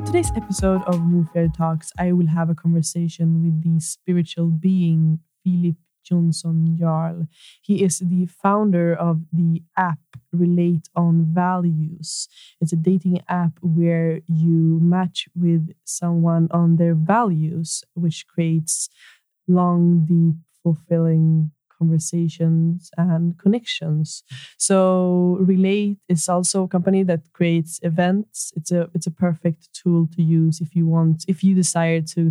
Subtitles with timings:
[0.00, 5.20] In today's episode of Mofjärd Talks, I will have a conversation with the spiritual being
[5.44, 5.76] Philip
[6.10, 7.26] Jonsson Jarl.
[7.60, 9.98] He is the founder of the app
[10.32, 12.28] Relate on Values.
[12.62, 18.88] It's a dating app where you match with someone on their values, which creates
[19.46, 21.50] long, deep, fulfilling
[21.80, 24.22] conversations and connections.
[24.58, 28.52] So Relate is also a company that creates events.
[28.58, 32.22] It's a it's a perfect tool to use if you want if you desire to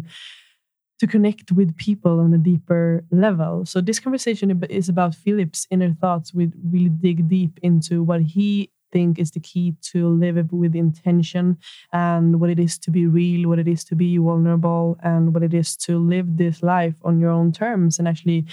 [1.00, 3.66] to connect with people on a deeper level.
[3.66, 6.34] So this conversation is about Philip's inner thoughts.
[6.34, 11.58] We really dig deep into what he think is the key to live with intention
[11.94, 15.44] and what it is to be real, what it is to be vulnerable, and what
[15.44, 18.46] it is to live this life on your own terms and actually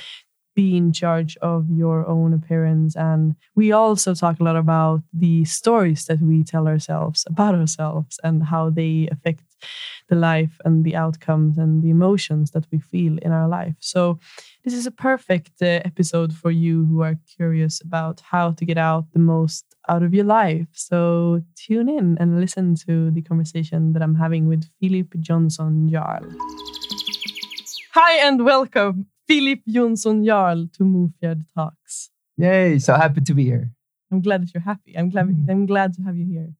[0.57, 2.97] be in charge of your own appearance.
[2.97, 8.19] And we also talk a lot about the stories that we tell ourselves about ourselves
[8.25, 9.45] and how they affect
[10.09, 13.77] the life and the outcomes and the emotions that we feel in our life.
[13.81, 14.19] So,
[14.65, 18.79] this is a perfect uh, episode for you who are curious about how to get
[18.79, 20.67] out the most out of your life.
[20.73, 26.25] So, tune in and listen to the conversation that I'm having with Philip Jonsson Jarl.
[27.95, 32.11] Hi, and welcome Philip Jonsson Jarl to Mofjärd Talks.
[32.37, 32.79] Yay!
[32.79, 33.71] So happy to be here.
[34.11, 34.97] I'm glad that you're happy.
[34.97, 35.27] I'm glad.
[35.27, 35.51] Mm.
[35.51, 36.53] I'm glad to have you here.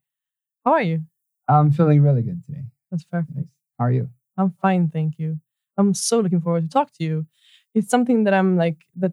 [0.65, 1.03] How are you?
[1.49, 2.65] I'm feeling really good today.
[2.91, 3.49] That's perfect.
[3.79, 4.09] How are you?
[4.37, 5.39] I'm fine, thank you.
[5.79, 7.27] I'm so looking forward to talk to you.
[7.75, 9.13] It's something that I'm like that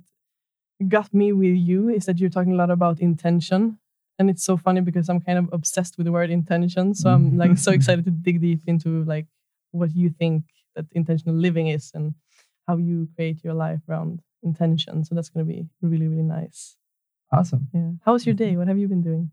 [0.88, 3.78] got me with you is that you're talking a lot about intention,
[4.18, 6.96] and it's so funny because I'm kind of obsessed with the word intention.
[6.96, 9.28] So I'm like so excited to dig deep into like
[9.72, 12.16] what you think that intentional living is and
[12.68, 15.03] how you create your life around intention.
[15.03, 16.75] So that's going to be really, really nice.
[17.31, 17.68] Awesome.
[17.74, 17.91] Yeah.
[18.06, 18.56] How was your day?
[18.56, 19.31] What have you been doing?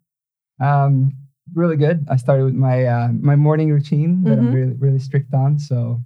[0.60, 1.12] Um,
[1.54, 2.06] really good.
[2.10, 4.48] I started with my uh, my morning routine that mm-hmm.
[4.48, 5.58] I'm really really strict on.
[5.58, 6.02] So,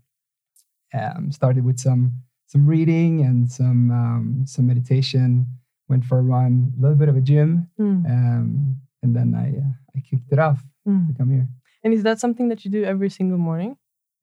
[0.93, 2.13] um, started with some
[2.47, 5.47] some reading and some um, some meditation.
[5.89, 8.07] Went for a run, a little bit of a gym, mm.
[8.07, 11.07] um, and then I uh, I kicked it off mm.
[11.07, 11.47] to come here.
[11.85, 13.77] And is that something that you do every single morning?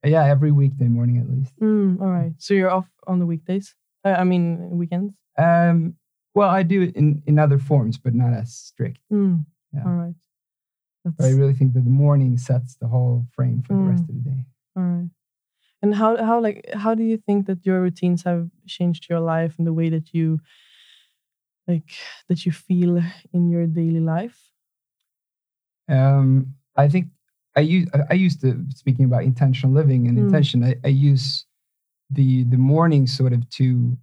[0.03, 1.53] Yeah, every weekday morning at least.
[1.59, 2.34] Mm, all right.
[2.38, 3.75] So you're off on the weekdays?
[4.03, 5.13] Uh, I mean, weekends?
[5.38, 5.95] Um,
[6.34, 9.00] well, I do it in, in other forms, but not as strict.
[9.11, 9.84] Mm, yeah.
[9.85, 10.16] All right.
[11.19, 14.16] I really think that the morning sets the whole frame for mm, the rest of
[14.16, 14.45] the day.
[14.75, 15.09] All right.
[15.81, 19.56] And how how like how do you think that your routines have changed your life
[19.57, 20.40] and the way that you
[21.67, 21.91] like
[22.29, 23.01] that you feel
[23.34, 24.40] in your daily life?
[25.90, 27.07] Um, I think
[27.56, 30.22] I use I used to speaking about intentional living and mm.
[30.22, 30.63] intention.
[30.63, 31.45] I, I use
[32.09, 33.97] the the morning sort of to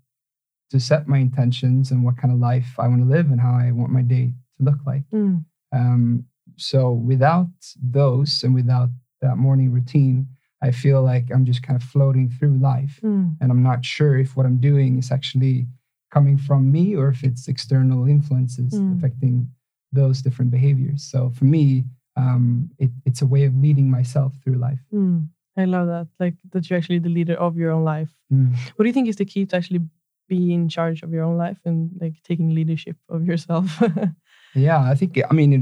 [0.70, 3.54] to set my intentions and what kind of life I want to live and how
[3.54, 5.02] I want my day to look like.
[5.12, 5.44] Mm.
[5.72, 6.24] Um,
[6.56, 7.48] so without
[7.82, 8.90] those and without
[9.22, 10.26] that morning routine,
[10.62, 13.34] I feel like I'm just kind of floating through life, mm.
[13.40, 15.66] and I'm not sure if what I'm doing is actually
[16.12, 18.96] coming from me or if it's external influences mm.
[18.96, 19.48] affecting
[19.92, 21.02] those different behaviors.
[21.02, 21.84] So for me,
[22.18, 24.80] um, it, it's a way of leading myself through life.
[24.92, 26.08] Mm, I love that.
[26.18, 28.10] Like that you're actually the leader of your own life.
[28.32, 28.56] Mm.
[28.74, 29.80] What do you think is the key to actually
[30.28, 33.80] be in charge of your own life and like taking leadership of yourself?
[34.54, 35.60] yeah, I think I mean, it,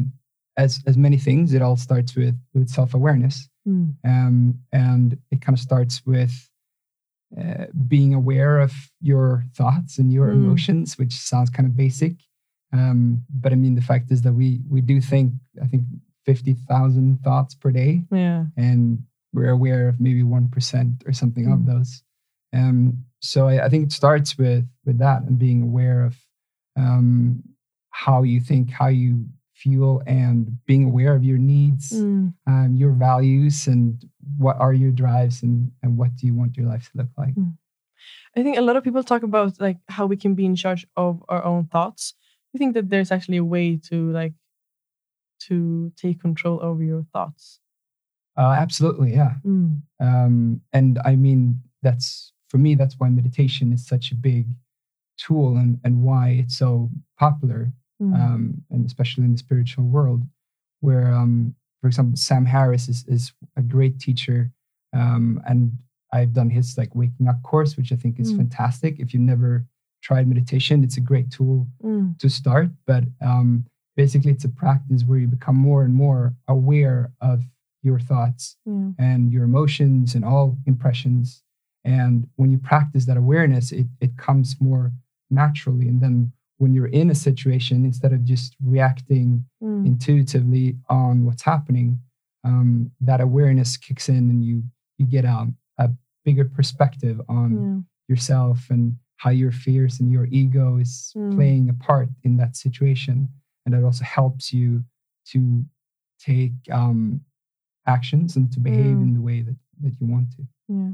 [0.56, 3.94] as as many things, it all starts with with self awareness, mm.
[4.04, 6.32] um, and it kind of starts with.
[7.36, 10.34] Uh, being aware of your thoughts and your mm.
[10.34, 12.12] emotions, which sounds kind of basic,
[12.72, 15.82] um, but I mean the fact is that we we do think I think
[16.26, 18.02] 50,000 thoughts per day.
[18.10, 18.44] Yeah.
[18.56, 21.54] And we're aware of maybe 1% or something mm.
[21.54, 22.02] of those.
[22.52, 26.16] Um, so I, I, think it starts with with that and being aware of
[26.76, 27.42] um,
[27.90, 32.32] how you think, how you feel, and being aware of your needs, mm.
[32.46, 34.02] um, your values, and
[34.38, 37.34] what are your drives, and and what do you want your life to look like.
[37.34, 37.56] Mm.
[38.36, 40.86] I think a lot of people talk about like how we can be in charge
[40.96, 42.14] of our own thoughts.
[42.52, 44.34] You think that there's actually a way to like
[45.48, 47.60] to take control over your thoughts?
[48.36, 49.34] Uh, absolutely, yeah.
[49.44, 49.80] Mm.
[50.00, 54.46] Um, and I mean, that's for me, that's why meditation is such a big
[55.18, 58.14] tool and, and why it's so popular, mm.
[58.14, 60.22] um, and especially in the spiritual world,
[60.80, 64.50] where um, for example, Sam Harris is, is a great teacher.
[64.92, 65.72] Um, and
[66.12, 68.36] I've done his like waking up course, which I think is Mm.
[68.38, 68.98] fantastic.
[69.00, 69.66] If you've never
[70.02, 72.18] tried meditation, it's a great tool Mm.
[72.18, 72.68] to start.
[72.86, 73.64] But um,
[73.96, 77.44] basically, it's a practice where you become more and more aware of
[77.82, 78.90] your thoughts Yeah.
[78.98, 81.42] and your emotions and all impressions.
[81.84, 84.92] And when you practice that awareness, it, it comes more
[85.30, 85.88] naturally.
[85.88, 89.86] And then when you're in a situation, instead of just reacting Mm.
[89.86, 92.00] intuitively on what's happening,
[92.44, 94.62] um, that awareness kicks in and you
[94.98, 95.46] you get a,
[95.78, 95.90] a
[96.24, 97.80] bigger perspective on Yeah.
[98.08, 101.34] yourself and how your fears and your ego is Mm.
[101.34, 103.28] playing a part in that situation.
[103.66, 104.84] And that also helps you
[105.32, 105.64] to
[106.18, 107.20] take um,
[107.86, 109.02] actions and to behave Mm.
[109.02, 110.46] in the way that, that you want to.
[110.68, 110.92] Yeah.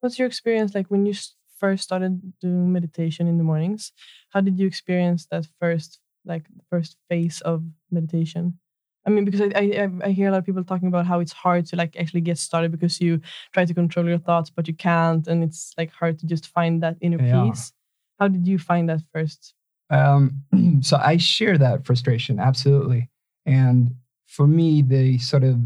[0.00, 1.14] What's your experience like when you
[1.58, 3.92] first started doing meditation in the mornings?
[4.30, 8.58] How did you experience that first, like, first phase of meditation?
[9.06, 11.32] I mean, because I, I I- hear a lot of people talking about how it's
[11.32, 13.20] hard to like actually get started because you
[13.54, 16.82] try to control your thoughts but you can't, and it's like hard to just find
[16.82, 17.32] that inner Yeah.
[17.44, 17.72] peace.
[18.18, 19.54] How did you find that first?
[19.90, 20.42] Um,
[20.82, 23.08] so I share that frustration absolutely.
[23.46, 23.94] And
[24.26, 25.58] for me, the sort of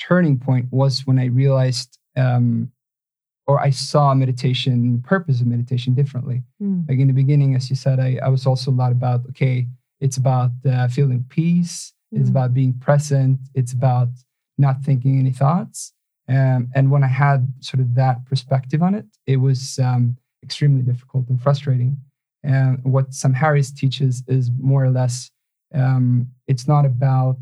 [0.00, 2.72] turning point was when I realized, um,
[3.46, 6.42] or I saw meditation, the purpose of meditation differently.
[6.62, 6.88] Mm.
[6.88, 9.66] Like in the beginning, as you said, I, I was also a lot about okay,
[10.00, 12.30] it's about uh, feeling peace, it's Mm.
[12.30, 14.08] about being present, it's about
[14.58, 15.92] not thinking any thoughts.
[16.28, 20.82] Um, and when I had sort of that perspective on it, it was um, extremely
[20.82, 21.96] difficult and frustrating.
[22.42, 25.30] And what Sam Harris teaches is more or less
[25.74, 27.36] um, it's not about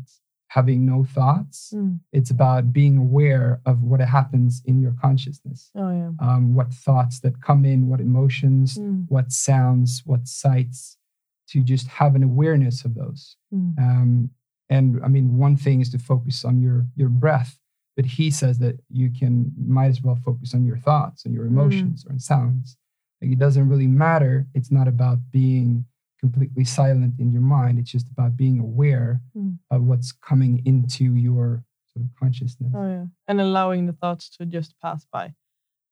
[0.49, 1.99] having no thoughts, Mm.
[2.11, 6.11] it's about being aware of what happens in your consciousness, Oh yeah.
[6.19, 9.05] um, what thoughts that come in, what emotions, Mm.
[9.09, 10.97] what sounds, what sights,
[11.49, 13.35] to just have an awareness of those.
[13.53, 13.77] Mm.
[13.79, 14.29] Um,
[14.69, 17.59] and I mean, one thing is to focus on your your breath,
[17.95, 21.45] but he says that you can might as well focus on your thoughts and your
[21.45, 21.49] Mm.
[21.49, 22.77] emotions or sounds.
[23.21, 24.47] Like it doesn't really matter.
[24.53, 25.85] It's not about being
[26.19, 27.79] completely silent in your mind.
[27.79, 29.57] It's just about being aware Mm.
[29.71, 31.63] of what's coming into your
[31.93, 32.71] sort of consciousness.
[32.75, 33.05] Oh yeah.
[33.27, 35.33] And allowing the thoughts to just pass by.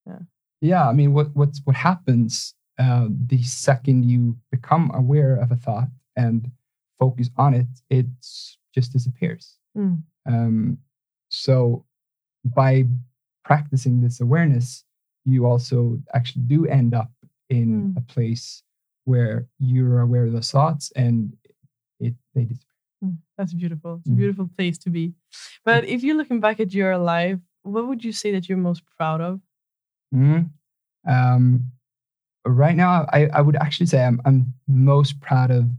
[0.06, 0.20] Yeah,
[0.60, 5.56] Yeah, I mean, what what's what happens uh, the second you become aware of a
[5.56, 6.50] thought and
[6.98, 8.06] focus on it, it
[8.74, 9.56] just disappears.
[9.76, 10.02] Mm.
[10.26, 10.78] Um,
[11.28, 11.84] so
[12.44, 12.84] by
[13.44, 14.84] practicing this awareness,
[15.24, 17.10] you also actually do end up
[17.50, 17.96] in Mm.
[17.96, 18.62] a place
[19.04, 21.36] where you're aware of those thoughts and
[22.00, 22.74] it they disappear.
[23.04, 23.96] Mm, That's beautiful.
[24.00, 24.16] It's a Mm.
[24.16, 25.14] beautiful place to be.
[25.64, 28.82] But if you're looking back at your life, what would you say that you're most
[28.96, 29.40] proud of?
[30.14, 30.50] Mhm.
[31.06, 31.72] Um,
[32.44, 35.70] right now, I, I would actually say I'm, I'm most proud of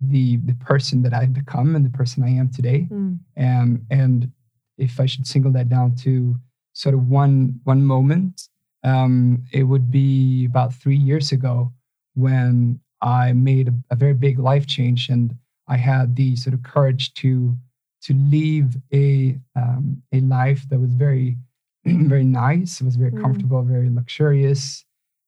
[0.00, 2.88] the the person that I've become and the person I am today.
[2.90, 4.32] Mm, Um, and
[4.78, 6.36] if I should single that down to
[6.72, 8.48] sort of one one moment,
[8.84, 11.72] um, it would be about three years ago
[12.14, 15.34] when I made a, a very big life change, and
[15.68, 17.56] I had the sort of courage to
[18.02, 21.36] to leave a um, a life that was very
[21.84, 22.80] very nice.
[22.80, 23.22] It was very Mm.
[23.22, 24.84] comfortable, very luxurious,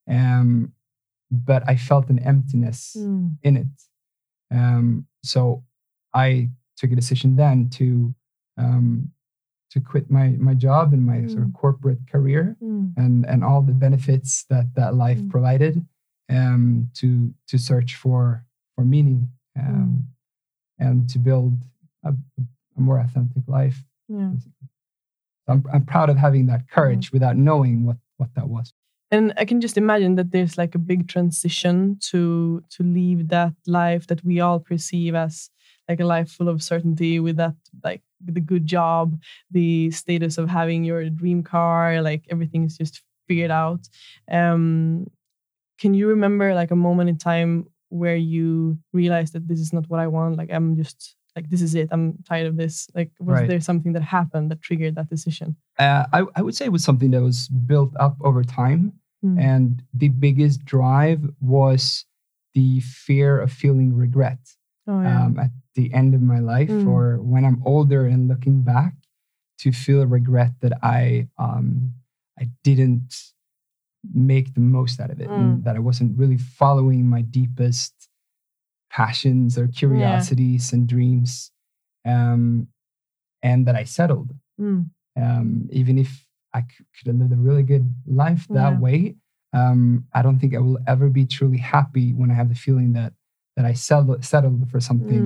[0.08, 0.72] um,
[1.30, 3.66] but I felt an emptiness mm, in it.
[4.50, 5.64] Um, so
[6.14, 8.14] I took a decision then to
[8.58, 9.10] um,
[9.72, 11.54] to quit my my job and my sort of Mm.
[11.62, 15.30] corporate career mm, and and all the benefits that that life Mm.
[15.30, 15.74] provided
[16.28, 17.08] um, to
[17.50, 20.86] to search for for meaning um, Mm.
[20.86, 21.52] and to build
[22.04, 22.10] a,
[22.78, 23.78] a more authentic life.
[24.08, 24.32] yeah.
[25.48, 26.68] I'm I'm proud of having that Mm.
[26.76, 28.72] courage without knowing what what that was.
[29.10, 33.54] And I can just imagine that there's like a big transition to to leave that
[33.66, 35.50] life that we all perceive as
[35.88, 40.48] like a life full of certainty with that like the good job, the status of
[40.48, 43.88] having your dream car, like everything is just figured out.
[44.30, 45.06] Um,
[45.78, 49.88] can you remember like a moment in time where you realized that this is not
[49.88, 50.36] what I want?
[50.36, 51.88] Like I'm just like this is it.
[51.90, 52.88] I'm tired of this.
[52.94, 53.48] Like was Right.
[53.48, 55.56] there something that happened that triggered that decision?
[55.78, 58.92] Uh, I I would say it was something that was built up over time.
[59.24, 59.40] Mm.
[59.40, 62.04] And the biggest drive was
[62.54, 64.38] the fear of feeling regret
[64.88, 65.24] oh yeah.
[65.26, 66.86] um, at the end of my life Mm.
[66.86, 68.94] or when I'm older and looking back
[69.58, 71.94] to feel regret that I um,
[72.38, 73.14] I didn't
[74.12, 75.36] make the most out of it Mm.
[75.36, 78.08] and that I wasn't really following my deepest
[78.90, 81.50] passions or curiosities and dreams
[82.04, 82.68] um,
[83.42, 84.90] and that I settled Mm.
[85.16, 88.78] um, even if I could have lived a really good life that Yeah.
[88.78, 89.16] way,
[89.54, 92.92] um, I don't think I will ever be truly happy when I have the feeling
[92.94, 93.12] that
[93.56, 95.24] that I settled, settled for something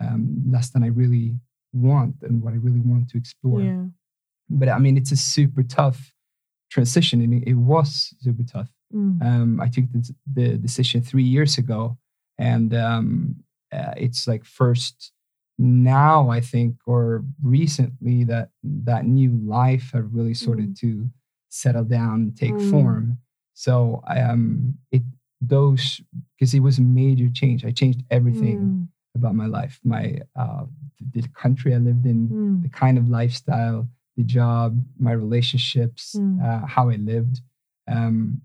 [0.00, 0.06] Mm.
[0.06, 1.34] um, less than I really
[1.72, 3.62] want and what I really want to explore.
[3.62, 3.84] Yeah.
[4.48, 6.12] But I mean, it's a super tough
[6.70, 8.70] transition, and it, it was super tough.
[8.94, 9.22] Mm.
[9.22, 11.96] Um, I took the, the decision three years ago,
[12.38, 13.36] and um,
[13.72, 15.12] uh, it's like first
[15.58, 21.08] now I think, or recently, that that new life have really started to
[21.50, 22.70] settle down and take Mm.
[22.70, 23.18] form.
[23.54, 25.02] So um, it
[25.40, 26.00] those
[26.36, 27.64] because it was a major change.
[27.64, 28.88] I changed everything Mm.
[29.14, 30.64] about my life, my uh,
[31.12, 32.62] the, country I lived in, Mm.
[32.62, 36.42] the kind of lifestyle, the job, my relationships, Mm.
[36.44, 37.40] uh, how I lived,
[37.88, 38.42] um,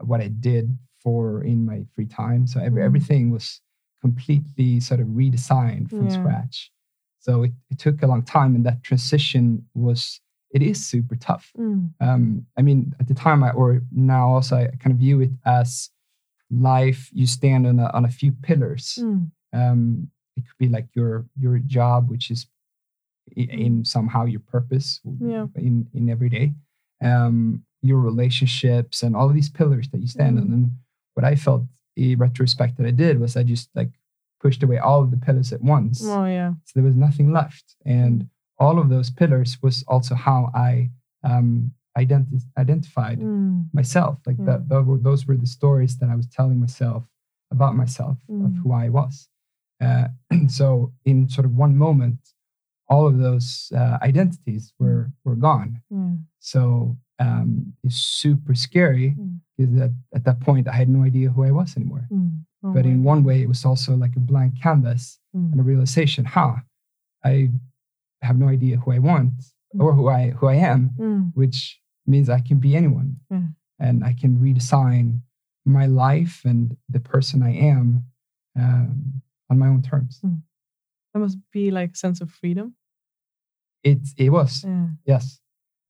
[0.00, 2.46] what I did for in my free time.
[2.46, 2.86] So every, Mm.
[2.86, 3.60] everything was
[4.00, 6.18] completely sort of redesigned from Yeah.
[6.18, 6.72] scratch.
[7.20, 11.52] So it, it took a long time, and that transition was it is super tough.
[11.58, 11.92] Mm.
[12.00, 15.30] Um, I mean, at the time, I or now also, I kind of view it
[15.44, 15.90] as
[16.50, 17.10] life.
[17.12, 19.30] You stand on a on a few pillars Mm.
[19.52, 22.46] um, it could be like your your job which is
[23.36, 23.60] i- Mm.
[23.66, 25.46] in somehow your purpose Yeah.
[25.56, 26.54] in in every day
[27.02, 30.42] um, your relationships and all of these pillars that you stand Mm.
[30.42, 30.70] on and
[31.14, 31.64] what i felt
[31.96, 33.90] in retrospect that i did was i just like
[34.40, 36.54] pushed away all of the pillars at once Oh yeah.
[36.64, 38.28] so there was nothing left and
[38.58, 40.90] all of those pillars was also how i
[41.24, 43.68] um, identi- identified Mm.
[43.80, 44.46] myself like Yeah.
[44.48, 47.02] that those were, those were the stories that i was telling myself
[47.56, 48.56] about myself of Mm.
[48.60, 49.14] who i was
[49.86, 50.08] uh,
[50.58, 52.18] so in sort of one moment
[52.92, 53.48] all of those
[53.80, 56.12] uh, identities were were gone Yeah.
[56.52, 56.60] so
[57.26, 57.50] um,
[57.84, 59.40] it's super scary Mm.
[59.56, 62.30] because at, at that point i had no idea who i was anymore Mm.
[62.64, 65.02] Oh but in one way it was also like a blank canvas
[65.36, 65.48] Mm.
[65.52, 66.54] and a realization huh
[67.32, 67.34] i
[68.28, 69.32] have no idea who i want
[69.82, 71.22] or who i who i am Mm.
[71.40, 71.58] which
[72.08, 73.48] means I can be anyone Yeah.
[73.78, 75.20] and I can redesign
[75.64, 78.04] my life and the person I am
[78.56, 80.20] um, on my own terms.
[81.14, 82.74] That must be like a sense of freedom.
[83.84, 84.88] It it was Yeah.
[85.06, 85.40] yes,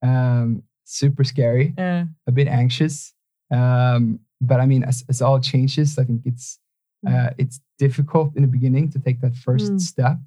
[0.03, 2.07] um, super scary, Yeah.
[2.27, 3.15] a bit anxious,
[3.51, 6.59] um, but I mean, as, as all changes, I think it's
[7.07, 7.15] Mm.
[7.15, 9.81] uh, it's difficult in the beginning to take that first Mm.
[9.81, 10.19] step.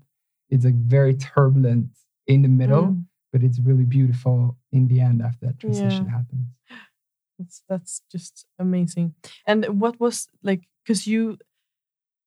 [0.50, 1.90] It's like very turbulent
[2.28, 3.06] in the middle, Mm.
[3.32, 6.18] But it's really beautiful in the end after that transition Yeah.
[6.18, 6.48] happens.
[7.40, 9.16] That's that's just amazing.
[9.48, 11.38] And what was like because you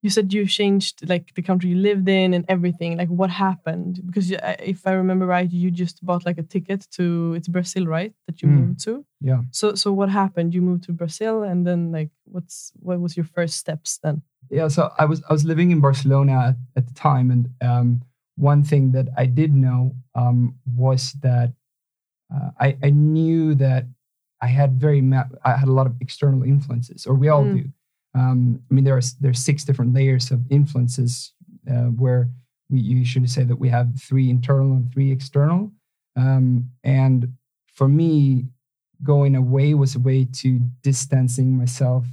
[0.02, 2.98] you said you changed like the country you lived in and everything.
[2.98, 4.00] Like what happened?
[4.06, 7.86] Because you- if I remember right, you just bought like a ticket to it's Brazil,
[7.86, 8.12] right?
[8.26, 8.56] That you Mm.
[8.56, 9.04] moved to.
[9.20, 9.42] Yeah.
[9.50, 10.52] So so what happened?
[10.54, 14.22] You moved to Brazil, and then like what's what was your first steps then?
[14.50, 18.02] yeah so i was i was living in barcelona at, at the time and um,
[18.36, 21.52] one thing that i did know um, was that
[22.34, 23.84] uh, I, I knew that
[24.40, 27.52] i had very ma- i had a lot of external influences or we all Mm.
[27.62, 27.64] do
[28.14, 31.32] um, i mean there are there's six different layers of influences
[31.70, 32.28] uh, where
[32.70, 35.70] we usually say that we have three internal and three external
[36.16, 37.32] um, and
[37.72, 38.46] for me
[39.02, 42.06] going away was a way to distancing myself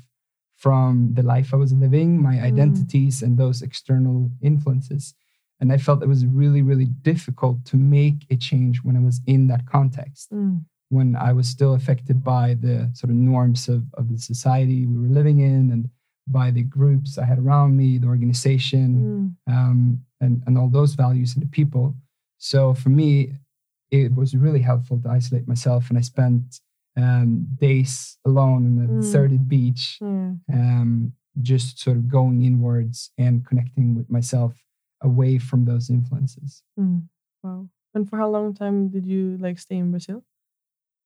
[0.58, 2.44] from the life I was living, my Mm.
[2.44, 5.14] identities, and those external influences.
[5.62, 9.22] And I felt it was really, really difficult to make a change when I was
[9.28, 10.66] in that context, Mm.
[10.90, 14.98] when I was still affected by the sort of norms of, of the society we
[14.98, 15.90] were living in and
[16.28, 19.54] by the groups I had around me, the organization, Mm.
[19.54, 21.96] um, and, and all those values and the people.
[22.38, 23.34] So for me,
[23.92, 25.90] it was really helpful to isolate myself.
[25.90, 26.60] And I spent
[26.98, 29.00] um, days alone on a Mm.
[29.02, 30.34] deserted beach Yeah.
[30.52, 34.54] um, just sort of going inwards and connecting with myself
[35.02, 36.64] away from those influences.
[36.80, 37.04] Mm.
[37.44, 37.68] Wow.
[37.94, 40.24] And for how long time did you like stay in Brazil?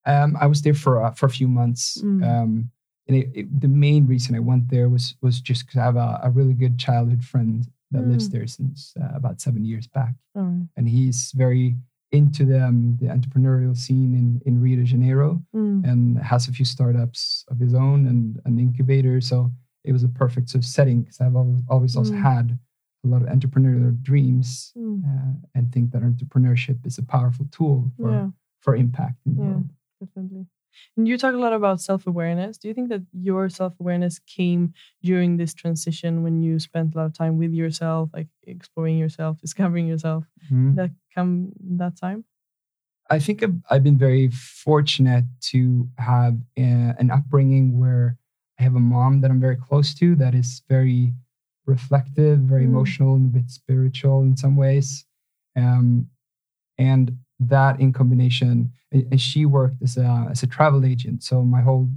[0.06, 2.24] Um, I was there for uh, for a few months, Mm.
[2.24, 2.72] um,
[3.08, 5.96] and it, it- the main reason I went there was was just because I have
[5.96, 8.32] a, a really good childhood friend that lives Mm.
[8.34, 10.68] there since uh, about seven years back, right.
[10.78, 11.76] and he's very
[12.12, 15.84] into the um, the entrepreneurial scene in in Rio de Janeiro, Mm.
[15.90, 19.22] and has a few startups of his own and an incubator.
[19.22, 19.52] So
[19.84, 22.22] it was a perfect sort of setting because I've always, always also Mm.
[22.22, 22.60] had
[23.06, 25.04] a lot of entrepreneurial dreams Mm.
[25.06, 28.30] uh, and think that entrepreneurship is a powerful tool for, Yeah.
[28.64, 29.48] for impact in the Yeah.
[29.50, 29.70] world.
[30.02, 30.46] definitely.
[30.98, 32.58] And you talk a lot about self awareness.
[32.58, 36.98] Do you think that your self awareness came during this transition when you spent a
[36.98, 40.26] lot of time with yourself, like exploring yourself, discovering yourself?
[40.52, 40.76] Mhm.
[40.76, 42.26] That come that time?
[43.10, 44.30] I think I've, I've been very
[44.66, 48.18] fortunate to have uh an upbringing where
[48.60, 51.14] I have a mom that I'm very close to that is very
[51.66, 52.70] reflective, very Mm.
[52.70, 55.06] emotional, and a bit spiritual in some ways.
[55.56, 56.10] Um,
[56.78, 61.24] and that in combination, and she worked as a, as a travel agent.
[61.24, 61.90] So my whole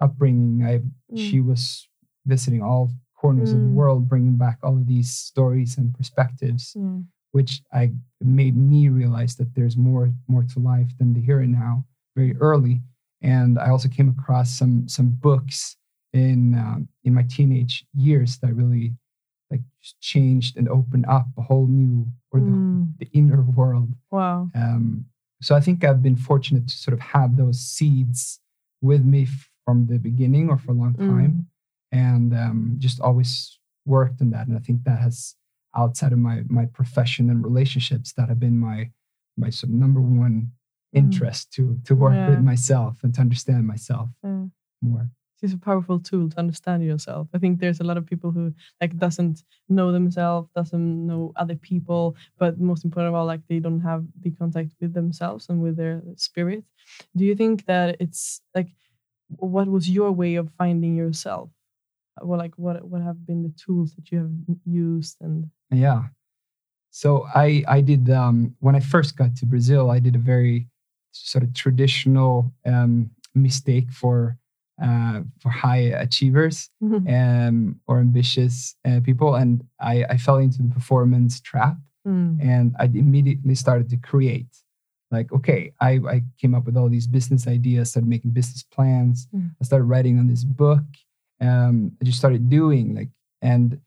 [0.00, 0.78] upbringing, I
[1.12, 1.18] Mm.
[1.18, 1.88] she was
[2.26, 3.74] visiting all corners of the Mm.
[3.74, 7.00] world, bringing back all of these stories and perspectives Yeah.
[7.32, 11.52] which I made me realize that there's more more to life than the here and
[11.52, 11.84] now
[12.16, 12.80] very early.
[13.22, 15.76] And I also came across some some books
[16.12, 18.94] in um, in my teenage years that really
[19.54, 22.98] like just changed and opened up a whole new or the, Mm.
[23.00, 23.90] the inner world.
[24.10, 24.50] Wow.
[24.54, 25.06] Um,
[25.46, 28.40] so I think I've been fortunate to sort of have those seeds
[28.82, 29.26] with me
[29.64, 31.08] from the beginning or for a long Mm.
[31.12, 31.34] time,
[31.92, 34.46] and um, just always worked on that.
[34.48, 35.36] And I think that has
[35.82, 38.78] outside of my my profession and relationships that have been my
[39.42, 40.36] my sort of number one
[40.94, 40.98] Mm.
[41.02, 42.30] interest to to work Yeah.
[42.30, 44.46] with myself and to understand myself Yeah.
[44.90, 45.06] more.
[45.42, 47.28] It's a powerful tool to understand yourself.
[47.34, 51.56] I think there's a lot of people who like doesn't know themselves, doesn't know other
[51.56, 55.60] people, but most important of all, like they don't have the contact with themselves and
[55.62, 56.64] with their spirit.
[57.16, 58.68] Do you think that it's like
[59.28, 61.50] what was your way of finding yourself?
[62.22, 66.04] Well, like what what have been the tools that you have used and Yeah.
[66.90, 70.68] So I I did um, when I first got to Brazil, I did a very
[71.12, 74.38] sort of traditional um, mistake for
[74.82, 76.70] uh, for high achievers
[77.08, 81.76] um, or ambitious uh, people, and I, I fell into the performance trap,
[82.06, 82.38] Mm.
[82.42, 84.52] and I immediately started to create.
[85.10, 89.26] Like, okay, I, I came up with all these business ideas, started making business plans.
[89.34, 89.52] Mm.
[89.58, 90.82] I started writing on this book.
[91.40, 93.08] Um, I just started doing like,
[93.40, 93.80] and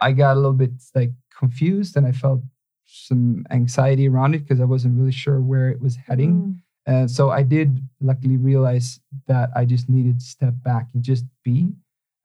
[0.00, 2.42] I got a little bit like confused, and I felt
[2.84, 6.32] some anxiety around it because I wasn't really sure where it was heading.
[6.34, 6.60] Mm.
[6.88, 11.24] Uh, so I did luckily realize that I just needed to step back and just
[11.44, 11.68] be,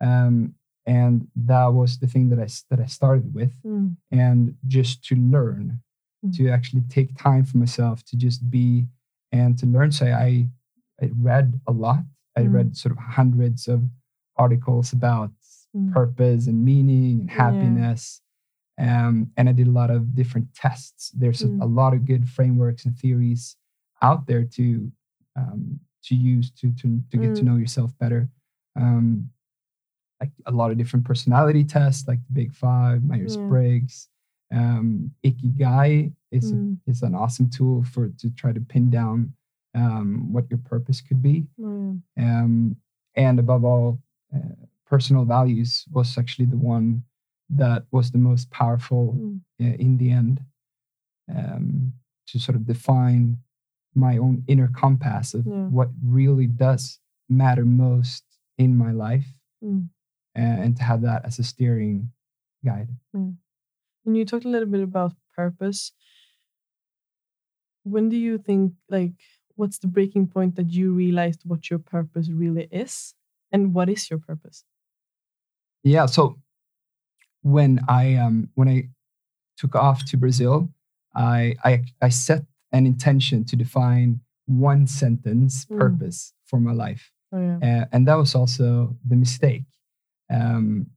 [0.01, 0.55] um,
[0.85, 3.97] and that was the thing that I that I started with, Mm.
[4.11, 5.81] and just to learn,
[6.25, 6.31] Mm.
[6.37, 8.87] to actually take time for myself to just be
[9.33, 9.91] and to learn.
[9.91, 10.49] So I
[11.01, 12.03] I read a lot.
[12.37, 12.53] I Mm.
[12.53, 13.79] read sort of hundreds of
[14.37, 15.31] articles about
[15.75, 15.91] Mm.
[15.91, 17.35] purpose and meaning and Yeah.
[17.43, 18.21] happiness.
[18.77, 21.11] Um, and I did a lot of different tests.
[21.11, 23.57] There's a, a lot of good frameworks and theories
[24.03, 24.91] out there to
[25.35, 27.47] um, to use to to to get to Mm.
[27.47, 28.29] know yourself better.
[28.75, 29.29] Um,
[30.21, 34.07] like a lot of different personality tests, like the Big Five, Myers Briggs,
[34.53, 36.77] um, Ikigai is a, Mm.
[36.87, 39.33] is an awesome tool for to try to pin down
[39.75, 41.93] um, what your purpose could be yeah.
[42.17, 42.75] um,
[43.15, 43.99] and above all,
[44.35, 47.03] uh, personal values was actually the one
[47.49, 49.39] that was the most powerful Mm.
[49.61, 50.41] uh, in the end
[51.35, 51.93] um,
[52.27, 53.37] to sort of define
[53.95, 55.67] my own inner compass of Yeah.
[55.69, 58.23] what really does matter most
[58.57, 59.27] in my life
[59.63, 59.89] Mm.
[60.35, 62.11] uh, and to have that as a steering
[62.65, 62.89] guide.
[63.13, 65.93] And you talked a little bit about purpose.
[67.83, 69.13] When do you think, like,
[69.55, 73.13] what's the breaking point that you realized what your purpose really is?
[73.51, 74.65] And what is your purpose?
[75.83, 76.07] Yeah.
[76.07, 76.39] So
[77.41, 78.89] when I um when I
[79.57, 80.69] took off to Brazil,
[81.15, 85.77] I I I set an intention to define one sentence Mm.
[85.77, 87.57] purpose for my life, Oh, yeah.
[87.67, 89.63] uh, and that was also the mistake.
[90.29, 90.87] Um,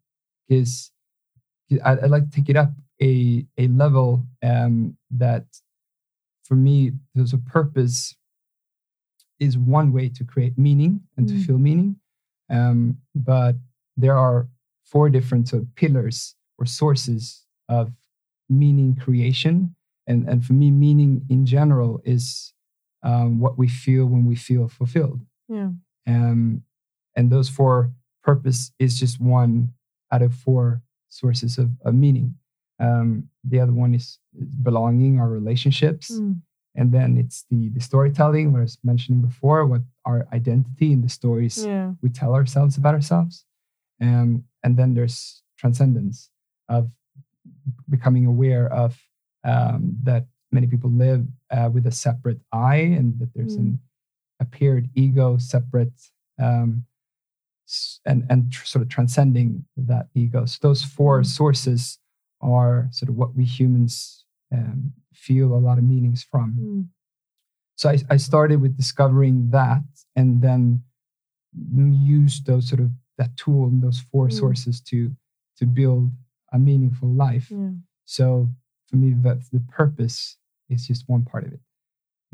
[0.49, 0.91] is
[1.85, 5.45] I, I'd like to take it up a a level um, that
[6.45, 8.17] for me there's a purpose
[9.39, 11.45] is one way to create meaning and to Mm.
[11.47, 11.97] feel meaning,
[12.49, 13.57] um, but
[13.97, 14.49] there are
[14.85, 17.93] four different sort of pillars or sources of
[18.49, 19.75] meaning creation.
[20.07, 22.53] And, and for me, meaning in general is
[23.03, 25.23] um, what we feel when we feel fulfilled.
[25.49, 25.71] Yeah.
[26.07, 26.63] Um,
[27.17, 27.93] and those four
[28.23, 29.73] purpose is just one
[30.13, 32.37] out of four sources of, of meaning.
[32.79, 36.11] Um, the other one is, is belonging, our relationships.
[36.11, 36.43] Mm.
[36.75, 41.03] And then it's the, the storytelling, what I was mentioning before, what our identity and
[41.03, 41.93] the stories Yeah.
[42.03, 43.45] we tell ourselves about ourselves.
[44.01, 46.31] Um, and then there's transcendence
[46.69, 46.91] of
[47.89, 49.01] becoming aware of
[49.53, 53.81] um, that many people live uh, with a separate I and that there's an
[54.41, 55.93] appeared ego separate
[56.47, 56.85] um,
[58.05, 60.45] and, and tr- sort of transcending that ego.
[60.47, 61.27] So those four Mm.
[61.27, 61.99] sources
[62.41, 66.85] are sort of what we humans um, feel a lot of meanings from Mm.
[67.81, 69.83] so I, I started with discovering that
[70.15, 70.83] and then
[72.19, 74.33] used those sort of that tool and those four Mm.
[74.33, 74.99] sources to
[75.59, 76.11] to build
[76.53, 77.71] a meaningful life Yeah.
[78.05, 78.49] so
[78.89, 80.37] for me that the purpose
[80.69, 81.61] is just one part of it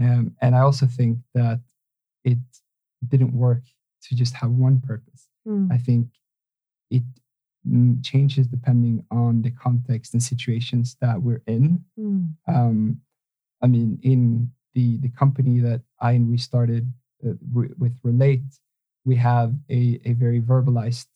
[0.00, 1.60] um, and i also think that
[2.24, 2.38] it
[3.08, 3.62] didn't work
[4.02, 5.72] to just have one purpose Mm.
[5.72, 6.06] i think
[6.90, 7.02] it
[7.66, 12.34] mm, changes depending on the context and situations that we're in Mm.
[12.48, 13.00] um,
[13.64, 16.84] I mean, in the the company that I and we started
[17.24, 18.42] uh, with Relate,
[19.04, 21.06] we have a a very verbalized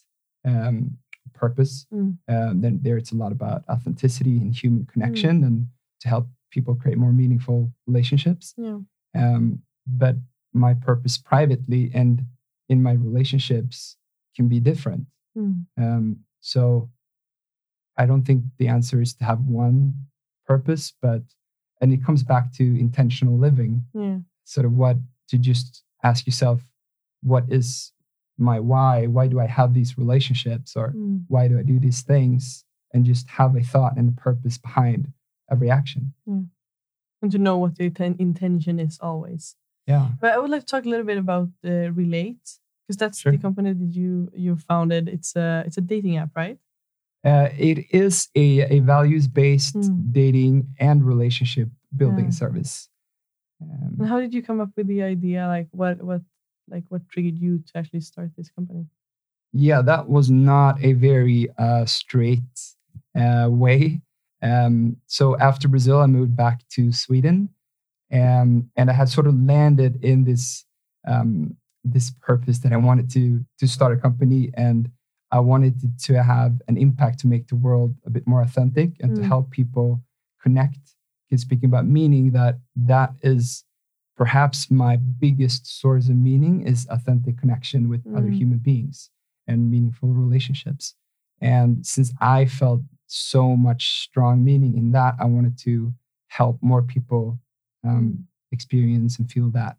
[0.44, 0.96] um,
[1.36, 1.86] purpose.
[1.92, 2.18] Mm.
[2.28, 5.66] Um, then there it's a lot about authenticity and human connection, and
[6.00, 8.54] to help people create more meaningful relationships.
[8.56, 8.78] Yeah.
[9.14, 10.16] Um, but
[10.52, 12.24] my purpose privately and
[12.68, 13.96] in my relationships
[14.34, 15.06] can be different.
[15.36, 15.66] Mm.
[15.78, 16.90] Um, so
[17.96, 19.94] I don't think the answer is to have one
[20.46, 21.22] purpose, but
[21.80, 23.84] and it comes back to intentional living.
[23.94, 24.18] Yeah.
[24.44, 24.96] Sort of what
[25.28, 26.60] to just ask yourself,
[27.22, 27.92] what is
[28.38, 29.06] my why?
[29.06, 31.24] Why do I have these relationships, or Mm.
[31.28, 32.64] why do I do these things?
[32.94, 35.12] And just have a thought and a purpose behind
[35.50, 36.12] every action.
[36.26, 39.56] And to know what the inten- intention is always.
[39.86, 40.10] Yeah.
[40.20, 43.32] But I would like to talk a little bit about uh, Relate because that's Sure.
[43.32, 45.08] the company that you you founded.
[45.08, 46.58] It's a it's a dating app, right?
[47.24, 50.12] Uh, it is a, a values based Mm.
[50.12, 52.30] dating and relationship building Yeah.
[52.42, 52.88] service.
[53.60, 55.46] Um, And how did you come up with the idea?
[55.48, 56.22] Like what what
[56.68, 58.86] like what triggered you to actually start this company?
[59.52, 62.42] yeah, that was not a very uh, straight
[63.18, 64.00] uh, way.
[64.42, 67.48] Um, so after Brazil, I moved back to Sweden,
[68.12, 70.64] um, and I had sort of landed in this
[71.08, 74.90] um, this purpose that I wanted to to start a company, and
[75.30, 78.90] I wanted to, to have an impact to make the world a bit more authentic
[79.00, 79.28] and to Mm.
[79.28, 80.02] help people
[80.42, 80.80] connect.
[81.30, 83.64] Because speaking about meaning, that that is
[84.16, 88.38] perhaps my biggest source of meaning is authentic connection with other Mm.
[88.38, 89.10] human beings
[89.46, 90.94] and meaningful relationships.
[91.40, 95.94] And since I felt so much strong meaning in that, I wanted to
[96.28, 97.38] help more people
[97.84, 98.24] um, Mm.
[98.52, 99.76] experience and feel that.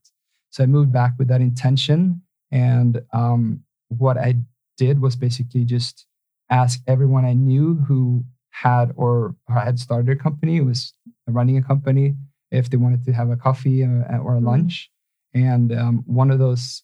[0.51, 2.21] So I moved back with that intention.
[2.51, 4.35] And um, what I
[4.77, 6.05] did was basically just
[6.49, 10.93] ask everyone I knew who had or, or had started a company, was
[11.27, 12.15] running a company,
[12.51, 14.45] if they wanted to have a coffee uh, or a Mm.
[14.45, 14.91] lunch.
[15.33, 16.83] And um, one of those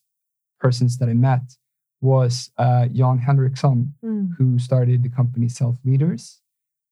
[0.60, 1.41] persons that I met
[2.02, 4.36] was uh, Jan Henriksson, Mm.
[4.38, 6.41] who started the company Self Leaders,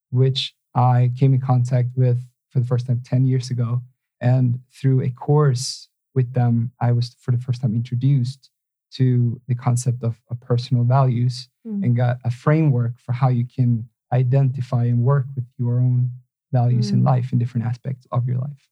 [0.09, 3.81] which I came in contact with for the first time 10 years ago.
[4.21, 8.49] And through a course with them, I was for the first time introduced
[8.93, 11.83] to the concept of, of personal values Mm.
[11.83, 16.09] and got a framework for how you can identify and work with your own
[16.51, 17.05] values in Mm.
[17.05, 18.69] life in different aspects of your life.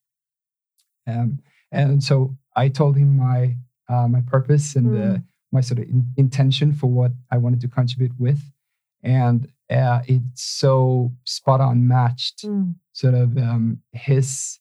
[1.08, 1.40] Um,
[1.72, 3.56] and so I told him my
[3.88, 5.24] uh, my purpose and uh, Mm.
[5.52, 8.42] my sort of in- intention for what I wanted to contribute with,
[9.02, 12.76] and uh, it's so spot on matched Mm.
[12.94, 14.60] sort of um, his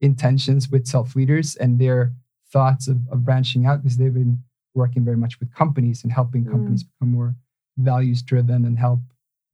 [0.00, 2.14] intentions with self leaders and their
[2.52, 4.42] thoughts of, of branching out because they've been
[4.74, 6.50] working very much with companies and helping Mm.
[6.52, 7.34] companies become more
[7.76, 9.00] values driven and help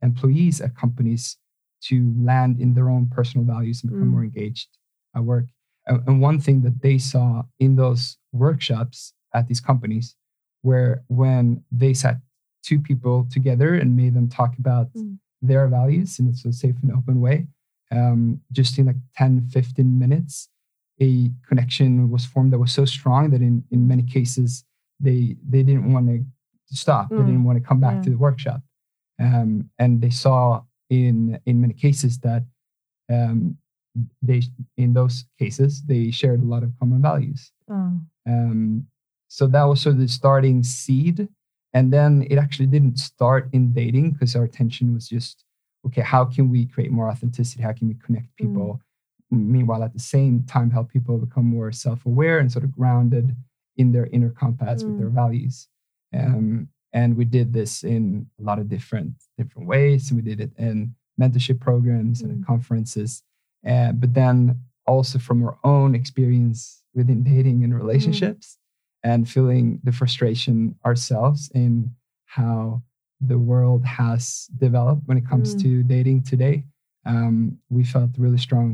[0.03, 1.37] employees at companies
[1.89, 4.13] to land in their own personal values and become Mm.
[4.13, 4.69] more engaged
[5.15, 5.47] at work.
[5.87, 10.17] And, and one thing that they saw in those workshops at these companies,
[10.63, 12.17] where when they sat
[12.63, 15.19] two people together and made them talk about Mm.
[15.43, 17.47] their values in a safe and open way,
[17.93, 20.49] um, just in like 10, 15 minutes,
[21.01, 24.65] a connection was formed that was so strong that in, in many cases,
[24.99, 26.25] they, they didn't want to
[26.75, 27.11] stop.
[27.11, 27.27] They Mm.
[27.27, 28.03] didn't want to come back Yeah.
[28.05, 28.61] to the workshop.
[29.21, 32.45] Um, and they saw in, in many cases that
[33.13, 33.57] um,
[34.23, 34.43] they,
[34.77, 37.53] in those cases, they shared a lot of common values.
[37.71, 37.93] Oh.
[38.27, 38.87] Um,
[39.29, 41.29] so that was sort of the starting seed.
[41.73, 45.45] And then it actually didn't start in dating because our attention was just,
[45.87, 47.63] okay, how can we create more authenticity?
[47.63, 48.37] How can we connect Mm.
[48.37, 48.81] people?
[49.31, 53.35] Meanwhile, at the same time, help people become more self aware and sort of grounded
[53.77, 55.15] in their inner compass with their Mm.
[55.15, 55.69] values.
[56.15, 60.03] Um, and we did this in a lot of different different ways.
[60.11, 60.77] And we did it in
[61.21, 62.47] mentorship programs and Mm.
[62.53, 63.11] conferences.
[63.73, 64.37] Uh, but then
[64.93, 66.61] also from our own experience
[66.99, 68.47] within dating and relationships
[69.11, 70.57] and feeling the frustration
[70.89, 71.73] ourselves in
[72.39, 72.83] how
[73.31, 74.23] the world has
[74.67, 75.59] developed when it comes Mm.
[75.65, 76.57] to dating today.
[77.13, 78.69] Um, we felt really strong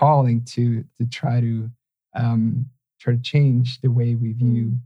[0.00, 0.64] calling to
[0.98, 1.54] to try to
[2.22, 2.42] um,
[3.00, 4.80] try to change the way we view Mm.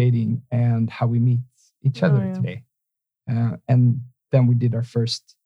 [0.00, 1.40] dating and how we meet
[1.82, 2.32] each Oh, other yeah.
[2.34, 2.64] today.
[3.30, 5.36] Uh, and then we did our first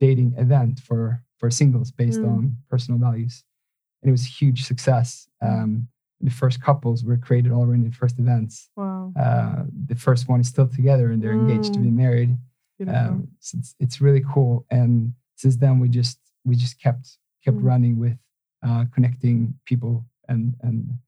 [0.00, 2.28] dating event for for singles based Mm.
[2.32, 3.44] on personal values,
[4.02, 5.28] and it was a huge success.
[5.42, 5.62] Mm.
[5.62, 5.88] Um,
[6.20, 8.70] the first couples were created already in the first events.
[8.74, 9.12] Wow.
[9.14, 11.96] Uh, the first one is still together and they're engaged to be Mm.
[12.04, 12.38] married.
[12.88, 14.64] Um, so it's, it's really cool.
[14.70, 17.64] And since then, we just we just kept kept Mm.
[17.64, 18.18] running with
[18.62, 20.98] uh, connecting people and and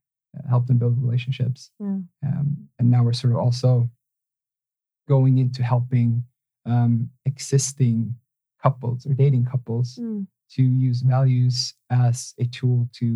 [0.48, 1.70] help them build relationships.
[1.80, 2.00] yeah.
[2.26, 3.90] Um, and now we're sort of also
[5.14, 6.22] going into helping
[6.66, 8.14] um, existing
[8.62, 10.26] couples or dating couples Mm.
[10.56, 13.06] to use values as a tool to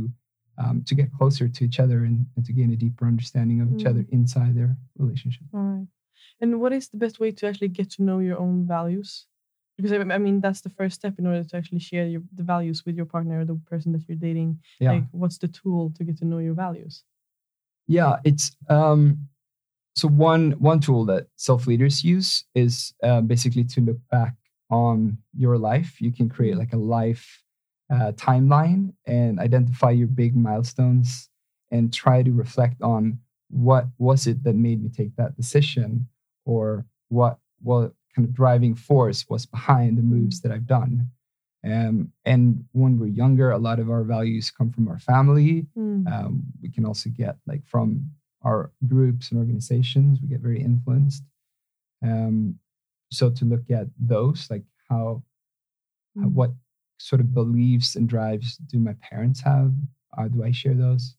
[0.63, 3.69] um, to get closer to each other and, and to gain a deeper understanding of
[3.73, 3.91] each Mm.
[3.91, 5.45] other inside their relationship.
[5.55, 5.89] All right.
[6.41, 9.11] And what is the best way to actually get to know your own values?
[9.79, 12.43] because I, I mean that's the first step in order to actually share your, the
[12.55, 14.51] values with your partner or the person that you're dating.
[14.79, 14.93] Yeah.
[14.93, 16.95] Like, what's the tool to get to know your values?
[17.89, 19.03] Yeah, it's um,
[19.95, 24.35] so one one tool that self leaders use is uh, basically to look back
[24.71, 26.01] on your life.
[26.01, 27.43] You can create like a life
[27.93, 31.29] uh, timeline and identify your big milestones
[31.71, 33.19] and try to reflect on
[33.51, 36.09] what was it that made me take that decision
[36.47, 41.09] or what what kind of driving force was behind the moves that I've done.
[41.65, 45.67] Um, and when we're younger, a lot of our values come from our family.
[45.79, 46.13] Mm.
[46.13, 48.11] Um, we can also get like from
[48.45, 51.23] our groups and organizations, we get very influenced.
[52.03, 52.59] Um,
[53.11, 55.23] so to look at those, like how,
[56.19, 56.33] how Mm.
[56.35, 56.53] what
[56.99, 59.73] sort of beliefs and drives do my parents have?
[60.17, 61.17] Uh, do I share those?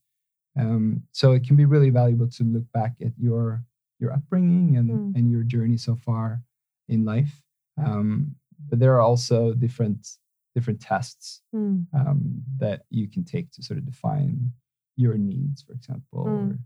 [0.56, 3.64] Um, so it can be really valuable to look back at your
[4.00, 5.16] your upbringing and Mm.
[5.16, 6.44] and your journey so far
[6.90, 7.42] in life.
[7.78, 8.36] Um,
[8.70, 10.18] but there are also different
[10.56, 11.88] different tests Mm.
[11.94, 14.52] um, that you can take to sort of define
[14.96, 16.52] your needs, for example, Mm.
[16.52, 16.60] or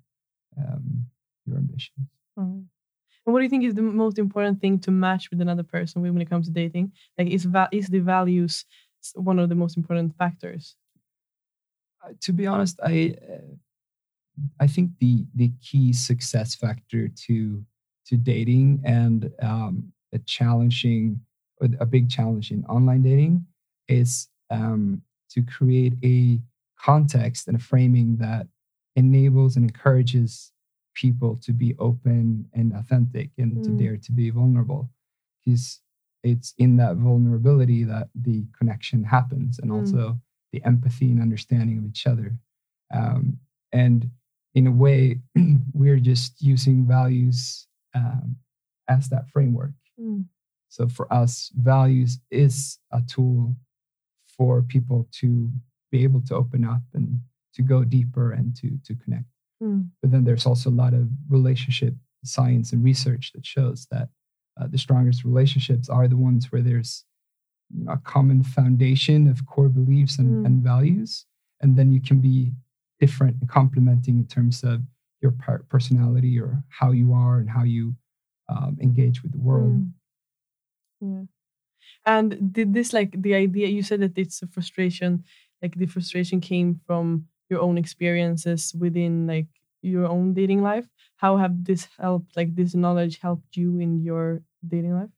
[0.57, 1.05] um,
[1.45, 2.07] your ambitions.
[2.35, 2.63] Right.
[3.25, 6.01] And what do you think is the most important thing to match with another person
[6.01, 6.93] when it comes to dating?
[7.17, 8.65] Like, is va- is the values
[9.15, 10.75] one of the most important factors?
[12.03, 13.55] Uh, to be honest, I uh,
[14.59, 17.63] I think the the key success factor to
[18.07, 21.19] to dating and um, a challenging
[21.79, 23.45] a big challenge in online dating
[23.87, 26.39] is um, to create a
[26.79, 28.47] context and a framing that
[28.97, 30.53] enables and encourages
[30.95, 33.77] people to be open and authentic and to Mm.
[33.79, 34.89] dare to be vulnerable
[35.45, 35.81] because
[36.23, 39.75] it's in that vulnerability that the connection happens and Mm.
[39.77, 40.19] also
[40.53, 42.37] the empathy and understanding of each other
[42.93, 43.39] um,
[43.73, 44.09] and
[44.55, 45.21] in a way
[45.73, 48.37] we're just using values um,
[48.89, 50.25] as that framework Mm.
[50.69, 53.55] so for us, values is a tool
[54.37, 55.51] for people to
[55.91, 57.21] be able to open up and
[57.57, 59.29] to go deeper and to to connect.
[59.61, 59.89] Mm.
[60.01, 61.05] But then there's also a lot of
[61.37, 61.93] relationship
[62.23, 64.07] science and research that shows that
[64.57, 66.91] uh, the strongest relationships are the ones where there's
[67.73, 70.45] you know, a common foundation of core beliefs and, Mm.
[70.47, 71.25] and values,
[71.61, 72.53] and then you can be
[72.99, 74.77] different and complementing in terms of
[75.21, 77.95] your per- personality or how you are and how you
[78.49, 79.73] um, engage with the world.
[79.73, 79.91] Mm.
[81.01, 81.23] Yeah.
[82.05, 85.23] And did this like the idea you said that it's a frustration,
[85.61, 89.47] like the frustration came from your own experiences within like
[89.81, 90.87] your own dating life?
[91.17, 95.09] How have this helped, like this knowledge helped you in your dating life?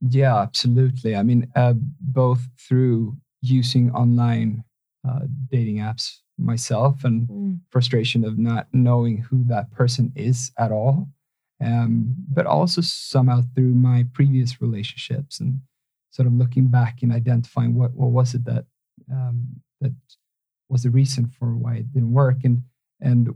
[0.00, 1.14] Yeah, absolutely.
[1.14, 4.64] I mean, uh, both through using online
[5.06, 7.60] uh, dating apps myself and Mm.
[7.70, 11.08] frustration of not knowing who that person is at all,
[11.60, 15.60] um, but also somehow through my previous relationships and
[16.10, 18.64] sort of looking back and identifying what what was it that
[19.12, 19.92] um, that
[20.70, 22.62] was the reason for why it didn't work and
[23.00, 23.34] and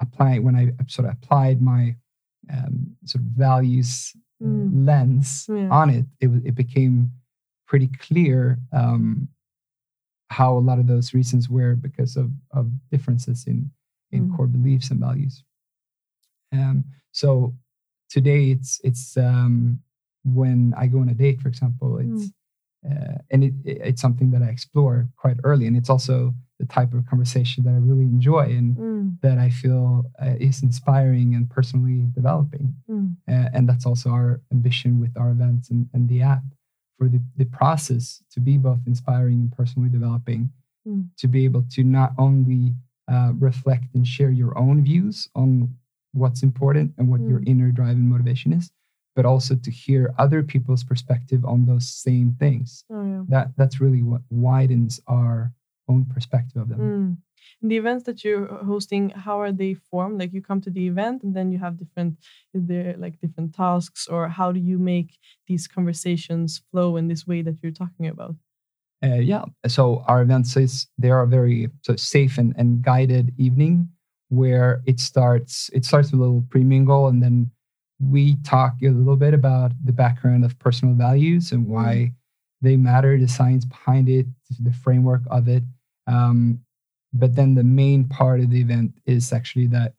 [0.00, 1.96] applying when I sort of applied my
[2.52, 4.84] um, sort of values Mm.
[4.86, 5.68] lens Yeah.
[5.70, 7.12] on it, it, it became
[7.68, 9.28] pretty clear um,
[10.28, 13.70] how a lot of those reasons were because of, of differences in,
[14.10, 14.36] in Mm.
[14.36, 15.44] core beliefs and values.
[16.52, 17.54] Um, so
[18.10, 19.80] today it's it's um,
[20.24, 22.32] when I go on a date, for example, it's
[22.90, 26.66] uh, and it, it- it's something that I explore quite early, and it's also the
[26.66, 29.20] type of conversation that I really enjoy and Mm.
[29.22, 32.74] that I feel uh, is inspiring and personally developing.
[32.88, 33.16] Mm.
[33.28, 36.42] Uh, and that's also our ambition with our events and, and the app
[36.96, 40.50] for the, the process to be both inspiring and personally developing,
[40.86, 41.08] Mm.
[41.16, 42.74] to be able to not only
[43.08, 45.74] uh, reflect and share your own views on
[46.12, 47.48] what's important and what your Mm.
[47.48, 48.70] inner drive and motivation is,
[49.14, 52.84] but also to hear other people's perspective on those same things.
[52.90, 53.22] Oh yeah.
[53.28, 55.52] That that's really what widens our
[55.88, 56.80] own perspective of them.
[56.80, 57.16] Mm.
[57.60, 60.18] And the events that you're hosting, how are they formed?
[60.18, 62.16] Like you come to the event and then you have different,
[62.52, 67.26] is there like different tasks, or how do you make these conversations flow in this
[67.26, 68.36] way that you're talking about?
[69.04, 69.44] Uh, yeah.
[69.66, 73.90] So our events is they are very so safe and, and guided evening
[74.28, 77.50] where it starts it starts with a little pre-mingle and then
[78.10, 82.12] we talk a little bit about the background of personal values and why
[82.62, 84.26] they matter, the science behind it,
[84.60, 85.62] the framework of it.
[86.06, 86.60] Um,
[87.12, 89.94] but then the main part of the event is actually that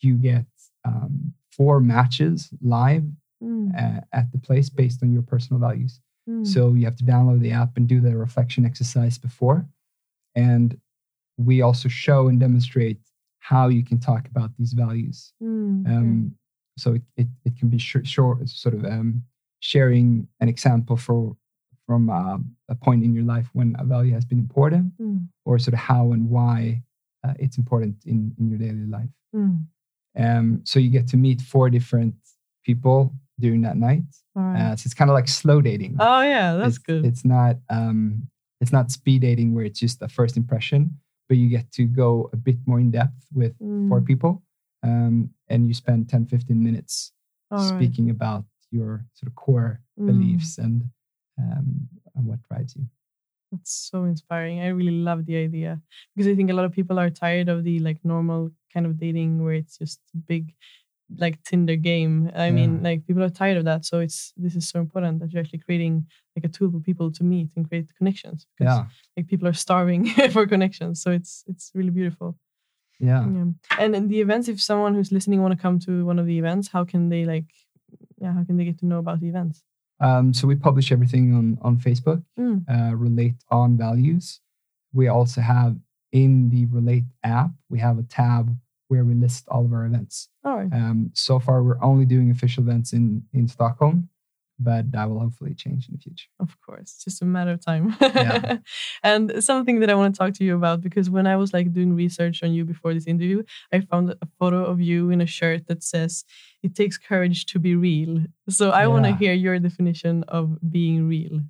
[0.00, 0.46] you get
[0.84, 3.04] um, four matches live
[3.42, 3.70] Mm.
[3.76, 6.00] uh, at the place based on your personal values.
[6.26, 6.46] Mm.
[6.46, 9.66] So you have to download the app and do the reflection exercise before.
[10.34, 10.80] And
[11.36, 12.98] we also show and demonstrate
[13.40, 15.34] how you can talk about these values.
[15.42, 15.94] Mm, okay.
[15.94, 16.34] Um,
[16.78, 19.22] so it, it, it can be short, short sort of um,
[19.60, 21.36] sharing an example for
[21.86, 25.28] from uh, a point in your life when a value has been important, Mm.
[25.44, 26.82] or sort of how and why
[27.24, 29.10] uh, it's important in in your daily life.
[29.34, 29.66] Mm.
[30.18, 32.14] Um, so you get to meet four different
[32.64, 34.02] people during that night.
[34.34, 34.60] Right.
[34.72, 35.96] Uh, so it's kind of like slow dating.
[36.00, 37.04] oh yeah, that's it's, good.
[37.06, 38.28] It's not um,
[38.60, 42.30] it's not speed dating where it's just a first impression, but you get to go
[42.32, 43.54] a bit more in depth with
[43.88, 44.06] four Mm.
[44.06, 44.42] people,
[44.86, 47.12] um, and you spend 10, 15 minutes
[47.50, 47.68] All right.
[47.74, 50.06] speaking about your sort of core Mm.
[50.06, 50.90] beliefs and
[51.38, 52.84] um, and what drives you.
[53.52, 54.60] That's so inspiring.
[54.60, 55.80] I really love the idea
[56.14, 58.98] because I think a lot of people are tired of the like normal kind of
[58.98, 60.54] dating where it's just big
[61.18, 62.30] like Tinder game.
[62.34, 63.84] I mean, like people are tired of that.
[63.84, 67.12] So it's this is so important that you're actually creating like a tool for people
[67.12, 68.46] to meet and create connections.
[68.58, 71.00] Because Yeah, like people are starving for connections.
[71.02, 72.36] So it's it's really beautiful.
[72.98, 73.26] Yeah.
[73.26, 73.44] Yeah.
[73.78, 76.38] And in the events, if someone who's listening want to come to one of the
[76.38, 77.46] events, how can they like
[78.18, 79.62] yeah, how can they get to know about the events?
[80.00, 82.22] Um, so we publish everything on on Facebook.
[82.38, 82.64] Mm.
[82.68, 84.40] uh, relate on values.
[84.92, 85.76] We also have
[86.12, 88.56] in the relate app, we have a tab
[88.88, 90.28] where we list all of our events.
[90.44, 90.72] All right.
[90.72, 94.08] Um, so far, we're only doing official events in in Stockholm,
[94.58, 96.28] but that will hopefully change in the future.
[96.40, 97.94] Of course, it's just a matter of time.
[98.00, 98.58] Yeah.
[99.02, 101.72] and something that I want to talk to you about because when I was like
[101.72, 103.42] doing research on you before this interview,
[103.72, 106.24] I found a photo of you in a shirt that says
[106.62, 111.08] "It takes courage to be real." So I want to hear your definition of being
[111.08, 111.40] real.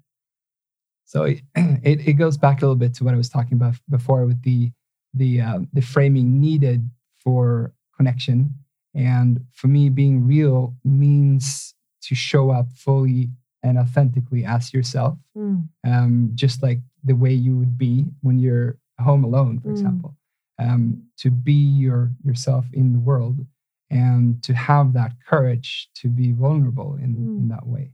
[1.05, 3.77] So it, it, it goes back a little bit to what I was talking about
[3.88, 4.73] before with the
[5.14, 8.55] the uh, the framing needed for connection.
[8.95, 11.75] And for me, being real means
[12.07, 13.31] to show up fully
[13.62, 15.19] and authentically as yourself.
[15.37, 15.69] Mm.
[15.85, 19.73] um, just like the way you would be when you're home alone, for Mm.
[19.73, 20.16] example.
[20.59, 21.53] Um, to be
[21.85, 23.45] your yourself in the world
[23.90, 27.38] and to have that courage to be vulnerable in, Mm.
[27.40, 27.92] in that way.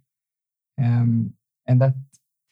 [0.79, 1.35] Um,
[1.67, 1.95] and that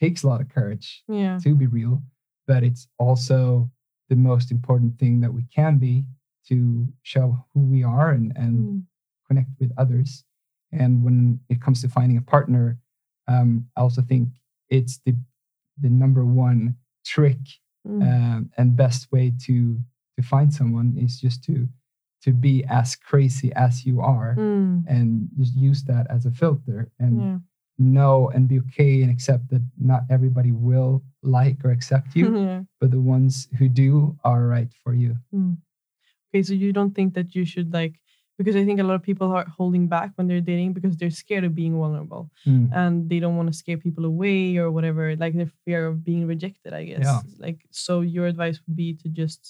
[0.00, 1.38] takes a lot of courage Yeah.
[1.38, 2.02] to be real,
[2.46, 3.70] but it's also
[4.08, 6.04] the most important thing that we can be
[6.48, 8.82] to show who we are and, and Mm.
[9.26, 10.24] connect with others.
[10.72, 12.78] And when it comes to finding a partner,
[13.28, 14.28] um, I also think
[14.68, 15.14] it's the
[15.80, 17.38] the number one trick
[17.88, 18.02] Mm.
[18.02, 19.78] um, and best way to
[20.16, 21.66] to find someone is just to
[22.24, 24.84] to be as crazy as you are Mm.
[24.86, 27.38] and just use that as a filter and Yeah.
[27.78, 32.62] know and be okay and accept that not everybody will like or accept you, yeah.
[32.80, 35.16] but the ones who do are right for you.
[35.32, 35.56] Mm.
[36.28, 37.94] Okay, so you don't think that you should like
[38.40, 41.18] because I think a lot of people are holding back when they're dating because they're
[41.24, 42.66] scared of being vulnerable Mm.
[42.80, 46.22] and they don't want to scare people away or whatever, like their fear of being
[46.34, 47.04] rejected, I guess.
[47.08, 47.20] Yeah.
[47.46, 49.40] Like so your advice would be to just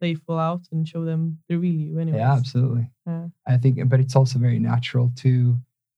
[0.00, 2.20] play full out and show them the real you anyways.
[2.20, 2.86] Yeah, absolutely.
[3.10, 3.26] Yeah.
[3.52, 5.32] I think, but it's also very natural to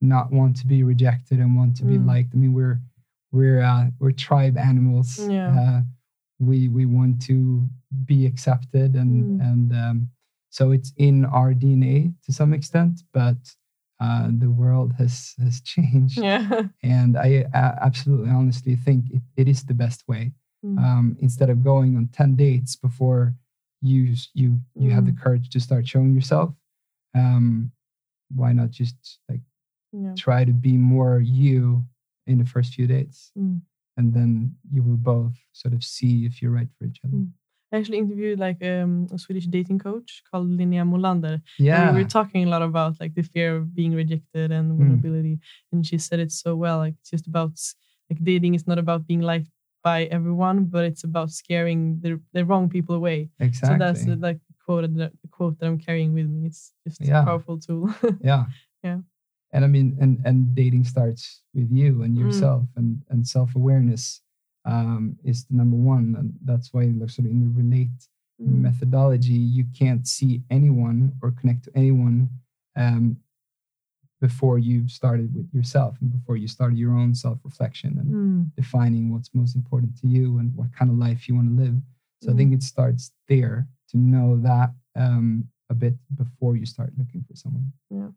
[0.01, 2.07] not want to be rejected and want to be Mm.
[2.13, 2.31] liked.
[2.35, 2.79] I mean, we're
[3.39, 5.09] we're uh, we're tribe animals.
[5.39, 5.51] Yeah.
[5.61, 5.81] Uh,
[6.49, 7.37] we we want to
[8.11, 9.51] be accepted, and Mm.
[9.51, 9.97] and um,
[10.59, 12.95] so it's in our DNA to some extent.
[13.13, 13.41] But
[14.05, 16.63] uh, the world has has changed, Yeah.
[16.83, 20.25] and I uh, absolutely honestly think it, it is the best way.
[20.65, 20.79] Mm.
[20.87, 23.23] Um, instead of going on ten dates before
[23.91, 24.01] you
[24.41, 24.49] you
[24.83, 25.23] you have the Mm.
[25.23, 26.51] courage to start showing yourself
[27.21, 27.71] um
[28.41, 28.97] why not just
[29.31, 29.41] like
[30.03, 30.15] yeah.
[30.27, 31.85] try to be more you
[32.27, 33.61] in the first few dates Mm.
[33.97, 34.31] and then
[34.75, 37.31] you will both sort of see if you're right for each other Mm.
[37.73, 41.35] I actually interviewed like um, a Swedish dating coach called Linnea Molander.
[41.35, 44.73] And yeah we were talking a lot about like the fear of being rejected and
[44.73, 44.77] Mm.
[44.79, 45.39] vulnerability.
[45.73, 46.79] And she said it so well.
[46.79, 47.53] Like it's just about
[48.11, 49.49] like dating is not about being liked
[49.85, 53.29] by everyone, but it's about scaring the the wrong people away.
[53.39, 56.47] exactly So that's uh, like the quote that the quote that I'm carrying with me.
[56.47, 57.21] It's just Yeah.
[57.23, 57.85] a powerful tool.
[58.31, 58.45] yeah
[58.83, 59.01] Yeah.
[59.53, 62.21] and i mean and and dating starts with you and Mm.
[62.23, 64.21] yourself and and self-awareness
[64.75, 67.99] um is the number one and that's why like sort of in the relate
[68.41, 68.63] Mm.
[68.63, 72.29] methodology, you can't see anyone or connect to anyone
[72.77, 73.17] um,
[74.21, 78.55] before you've started with yourself and before you started your own self reflection and Mm.
[78.57, 81.77] defining what's most important to you and what kind of life you want to live.
[82.23, 86.93] So I think it starts there to know that um, a bit before you start
[86.99, 87.73] looking for someone.
[87.91, 88.11] Yeah.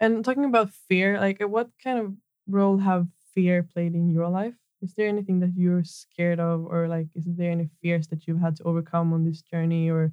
[0.00, 2.14] And talking about fear, like what kind of
[2.46, 4.54] role have fear played in your life?
[4.82, 8.40] Is there anything that you're scared of, or like, is there any fears that you've
[8.40, 10.12] had to overcome on this journey, or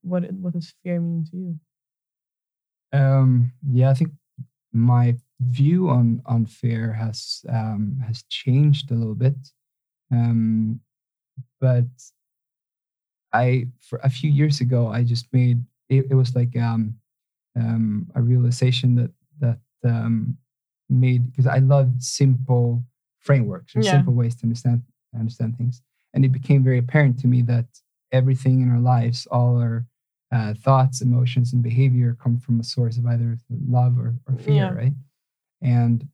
[0.00, 1.60] what what does fear mean to you?
[2.92, 4.10] Um, yeah, I think
[4.72, 9.36] my view on on fear has um, has changed a little bit,
[10.10, 10.80] um,
[11.60, 11.86] but
[13.32, 16.94] I for a few years ago I just made it, it was like um,
[17.56, 20.36] um, a realization that that um,
[20.88, 22.84] made because I love simple
[23.22, 23.92] frameworks or Yeah.
[23.92, 24.82] simple ways to understand
[25.14, 25.82] understand things,
[26.14, 27.66] and it became very apparent to me that
[28.12, 29.86] everything in our lives, all our
[30.32, 33.36] uh, thoughts, emotions, and behavior come from a source of either
[33.68, 34.74] love or, or fear, Yeah.
[34.82, 34.92] right?
[35.60, 36.08] And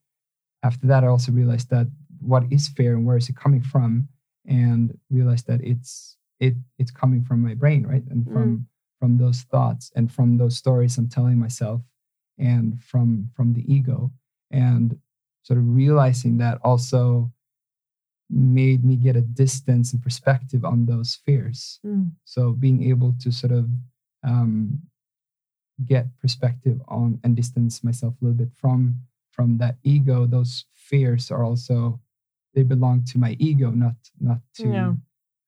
[0.62, 1.86] after that, I also realized that
[2.20, 4.08] what is fear and where is it coming from,
[4.46, 8.66] and realized that it's it it's coming from my brain, right, and from
[8.98, 11.80] from those thoughts and from those stories I'm telling myself,
[12.38, 14.10] and from from the ego,
[14.50, 14.98] and
[15.42, 17.30] sort of realizing that also
[18.30, 21.80] made me get a distance and perspective on those fears.
[21.86, 22.12] Mm.
[22.24, 23.68] So being able to sort of
[24.22, 24.80] um,
[25.86, 31.30] get perspective on and distance myself a little bit from from that ego, those fears
[31.30, 32.00] are also
[32.54, 34.92] they belong to my ego, not not to Yeah.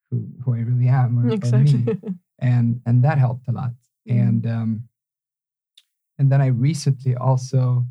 [0.09, 1.85] who who I really am or, or me.
[2.39, 3.73] And and that helped a lot.
[4.09, 4.27] Mm.
[4.27, 4.83] And um,
[6.17, 7.85] and then I recently also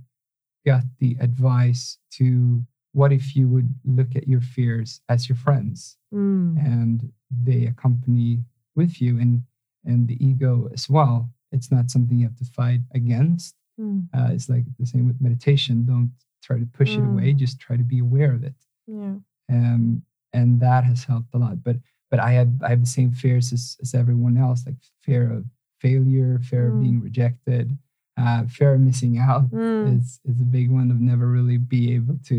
[0.64, 6.58] the advice to what if you would look at your fears as your friends Mm.
[6.58, 8.42] and they accompany
[8.74, 9.42] with you and
[9.84, 14.08] and the ego as well it's not something you have to fight against Mm.
[14.14, 17.12] uh, it's like the same with meditation don't try to push it Mm.
[17.12, 18.54] away just try to be aware of it
[18.88, 19.16] Yeah.
[19.48, 20.02] um,
[20.32, 21.76] and that has helped a lot but
[22.10, 25.44] but i had i have the same fears as, as everyone else like fear of
[25.80, 26.74] failure fear Mm.
[26.74, 27.78] of being rejected
[28.20, 29.86] uh, fear of missing out Mm.
[29.98, 32.38] is is a big one of never really be able to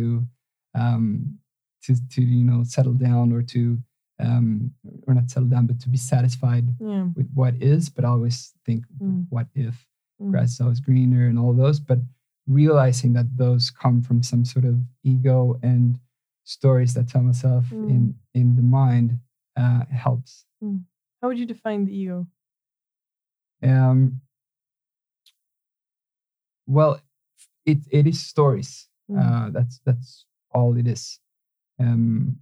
[0.83, 1.05] um
[1.83, 3.61] to to you know settle down or to
[4.25, 4.47] um
[5.07, 7.05] or not settle down but to be satisfied Yeah.
[7.17, 9.25] with what is but always think Mm.
[9.35, 9.75] what if
[10.21, 10.31] Mm.
[10.31, 11.99] grass is always greener and all those but
[12.47, 15.97] realizing that those come from some sort of ego and
[16.43, 17.89] stories that tell myself Mm.
[17.93, 18.01] in
[18.39, 19.09] in the mind
[19.61, 20.45] uh helps
[21.21, 22.27] How would you define the ego?
[23.63, 24.21] um
[26.77, 26.93] well
[27.65, 29.19] it it is stories Mm.
[29.21, 31.19] uh that's that's all it is
[31.79, 32.37] um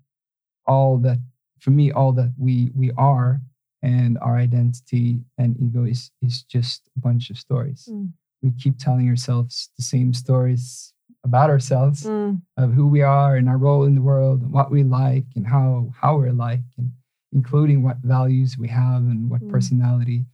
[0.67, 1.19] all that
[1.59, 3.41] for me all that we we are
[3.81, 8.13] and our identity and ego is is just a bunch of stories Mm.
[8.43, 12.41] we keep telling ourselves the same stories about ourselves Mm.
[12.57, 15.45] of who we are and our role in the world and what we like and
[15.47, 16.91] how how we're like and
[17.39, 19.49] including what values we have and what Mm.
[19.55, 20.25] personality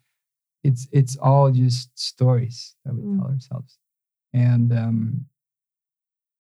[0.63, 3.17] it's it's all just stories that we Mm.
[3.17, 3.77] tell ourselves
[4.36, 5.25] and um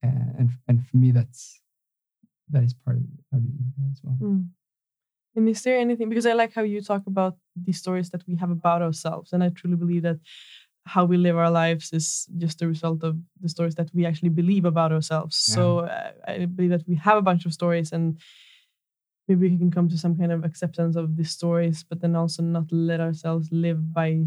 [0.03, 1.61] and and for me that's
[2.49, 4.49] that is part of, of the ego as well Mm.
[5.35, 8.35] And is there anything because I like how you talk about the stories that we
[8.37, 10.19] have about ourselves, and I truly believe that
[10.85, 14.29] how we live our lives is just a result of the stories that we actually
[14.29, 15.35] believe about ourselves.
[15.35, 18.17] So uh, I believe that we have a bunch of stories, and
[19.27, 22.43] maybe we can come to some kind of acceptance of the stories, but then also
[22.43, 24.25] not let ourselves live by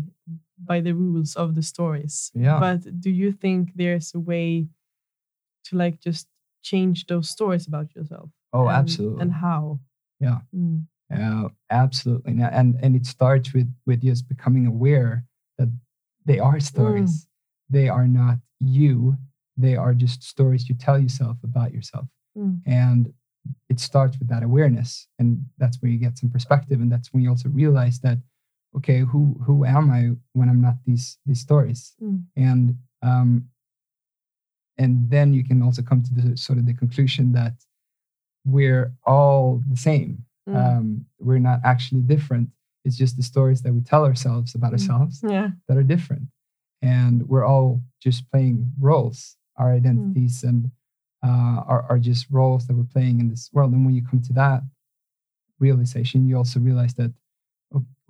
[0.64, 2.30] by the rules of the stories.
[2.34, 2.58] Yeah.
[2.58, 4.66] But do you think there's a way
[5.66, 6.26] to like just
[6.62, 8.30] change those stories about yourself?
[8.52, 9.80] oh and- absolutely And how?
[10.20, 10.40] Yeah.
[10.54, 10.86] Mm.
[11.10, 12.42] Yeah, absolutely.
[12.42, 15.24] And- And it starts with with just becoming aware
[15.58, 15.68] that
[16.26, 17.26] they are stories.
[17.70, 19.16] They are not you.
[19.56, 22.08] They are just stories you tell yourself about yourself.
[22.36, 22.60] Mm.
[22.66, 23.12] And
[23.78, 25.28] it starts with that awareness, and
[25.60, 28.18] that's where you get some perspective, and that's when you also realize that,
[28.76, 30.02] okay, who who am I
[30.38, 31.80] when I'm not these these stories?
[32.02, 32.24] Mm.
[32.36, 32.64] And
[33.02, 33.30] um,
[34.82, 37.54] and then you can also come to the sort of the conclusion that
[38.44, 40.56] we're all the same Mm.
[40.56, 40.86] um,
[41.26, 42.48] we're not actually different.
[42.86, 44.76] It's just the stories that we tell ourselves about Mm.
[44.76, 45.48] ourselves yeah.
[45.66, 46.22] that are different.
[46.80, 49.36] And we're all just playing roles.
[49.60, 49.76] Our Mm.
[49.80, 50.60] identities and
[51.24, 53.72] uh, are, are just roles that we're playing in this world.
[53.72, 54.62] And when you come to that
[55.58, 57.12] realization, you also realize that,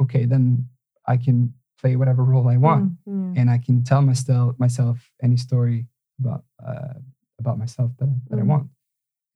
[0.02, 0.68] okay, then
[1.06, 3.40] I can play whatever role I want Mm, yeah.
[3.40, 5.86] and I can tell myself myself any story
[6.20, 6.94] about uh,
[7.38, 8.46] about myself that, that I Mm.
[8.46, 8.68] want.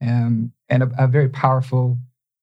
[0.03, 1.99] Um, and a, a very powerful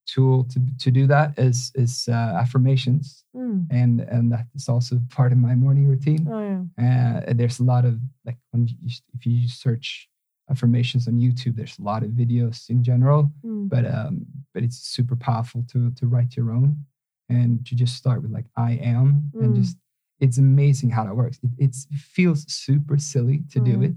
[0.08, 3.68] tool to to do that is is uh, affirmations, Mm.
[3.70, 6.28] and and that is also part of my morning routine.
[6.32, 6.64] Oh yeah.
[7.28, 8.76] Uh, there's a lot of like when you,
[9.14, 10.09] if you search
[10.50, 13.70] affirmations on YouTube, there's a lot of videos in general, Mm.
[13.70, 16.86] but um, but it's super powerful to to write your own
[17.30, 19.60] and to just start with like I am and Mm.
[19.62, 19.78] just
[20.20, 21.40] it's amazing how that works.
[21.44, 23.86] It, it's, it feels super silly to do Mm.
[23.88, 23.96] it,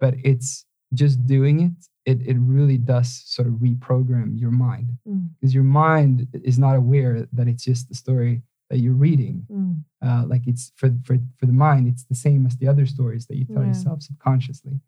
[0.00, 0.64] but it's
[0.94, 1.72] just doing it.
[2.10, 5.28] It it really does sort of reprogram your mind Mm.
[5.34, 6.14] because your mind
[6.50, 9.36] is not aware that it's just the story that you're reading.
[9.50, 9.84] Mm.
[10.06, 13.26] Uh, like it's for for for the mind, it's the same as the other stories
[13.26, 13.68] that you tell Yeah.
[13.72, 14.80] yourself subconsciously.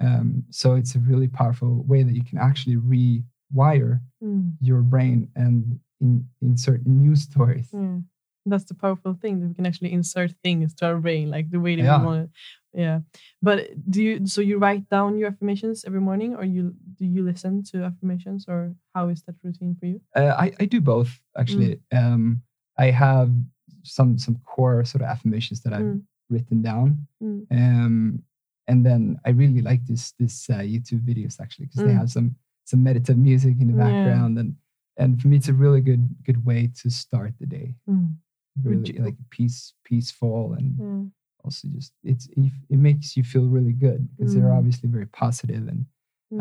[0.00, 4.54] Um, so it's a really powerful way that you can actually rewire Mm.
[4.60, 7.68] your brain and in, insert new stories.
[7.72, 7.98] Yeah.
[8.46, 11.60] That's the powerful thing that we can actually insert things to our brain, like the
[11.60, 11.98] way that Yeah.
[12.00, 12.22] we want.
[12.24, 12.30] it.
[12.80, 13.00] yeah.
[13.42, 13.58] But
[13.90, 17.62] do you so you write down your affirmations every morning, or you do you listen
[17.70, 20.00] to affirmations, or how is that routine for you?
[20.16, 21.80] Uh, I I do both actually.
[21.92, 22.42] Um,
[22.78, 23.30] I have
[23.82, 26.02] some some core sort of affirmations that I've Mm.
[26.30, 27.06] written down.
[27.22, 27.46] Mm.
[27.50, 28.22] Um,
[28.70, 32.00] and then I really like this this uh, YouTube videos actually because they Mm.
[32.02, 32.28] have some
[32.70, 33.84] some meditative music in the Yeah.
[33.86, 34.50] background and
[35.02, 37.68] and for me it's a really good good way to start the day.
[37.88, 38.08] Mm.
[38.68, 39.58] Really you- like peace
[39.90, 41.02] peaceful and Yeah.
[41.44, 44.58] also just it's it, it makes you feel really good because they're Mm.
[44.60, 45.80] obviously very positive and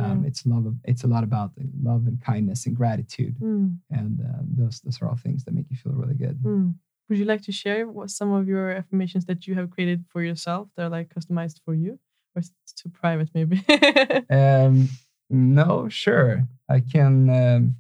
[0.03, 0.27] um, Yeah.
[0.29, 1.49] it's love of, it's a lot about
[1.89, 3.69] love and kindness and gratitude Mm.
[3.99, 6.37] and um, those those are all things that make you feel really good.
[6.43, 6.75] Mm.
[7.07, 10.21] Would you like to share what some of your affirmations that you have created for
[10.29, 11.91] yourself that are like customized for you,
[12.35, 13.63] or is it too private maybe?
[14.29, 14.89] Um,
[15.29, 16.47] no, sure.
[16.69, 17.29] I can.
[17.29, 17.75] Um,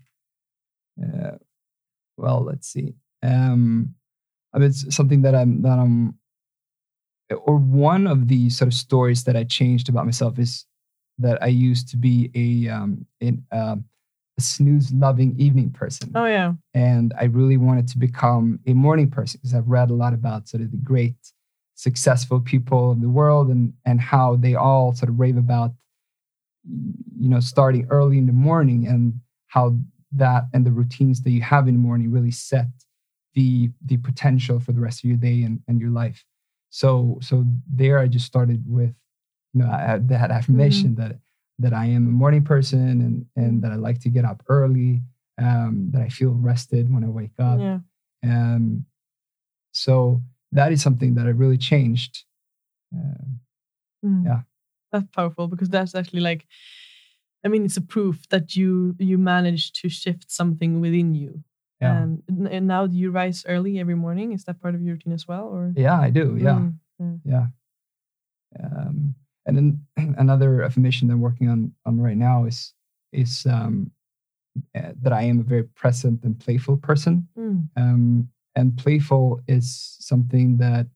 [1.01, 1.37] uh,
[2.17, 2.95] well, let's see.
[3.23, 3.95] Um,
[4.53, 6.15] I mean, it's something that I'm that I'm,
[7.31, 10.65] or one of the sort of stories that I changed about myself is
[11.19, 13.85] that I used to be a um, in, um,
[14.37, 16.53] a snooze loving evening person, oh yeah.
[16.73, 20.47] and I really wanted to become a morning person because I've read a lot about
[20.47, 21.15] sort of the great
[21.79, 25.71] successful people of the world and and how they all sort of rave about
[26.65, 29.13] you know starting early in the morning and
[29.47, 29.73] how
[30.11, 32.67] that and the routines that you have in the morning really set
[33.33, 36.25] the the potential for the rest of your day and, and your life.
[36.69, 38.93] So so there i just started with
[39.53, 41.15] you know I that affirmation that
[41.59, 45.01] that i am a morning person and and that i like to get up early
[45.41, 47.59] um, that i feel rested when i wake up.
[47.59, 47.79] Yeah.
[48.23, 48.85] um,
[49.71, 50.21] so
[50.51, 52.25] that is something that I really changed.
[52.93, 53.39] Um,
[54.05, 54.23] Mm.
[54.25, 54.41] Yeah.
[54.93, 56.47] That's powerful because that's actually like
[57.43, 61.43] I mean it's a proof that you you managed to shift something within you.
[61.81, 64.31] yeah, And, and now do you rise early every morning?
[64.31, 65.49] Is that part of your routine as well?
[65.49, 66.37] Or yeah, I do.
[66.39, 66.69] Yeah,
[67.01, 67.47] Mm, yeah.
[68.63, 69.85] Um, and then
[70.17, 72.73] another affirmation that I'm working on on right now is
[73.11, 73.91] is um,
[74.75, 77.27] uh, that I am a very present and playful person.
[77.37, 80.87] mm, um, and playful is something that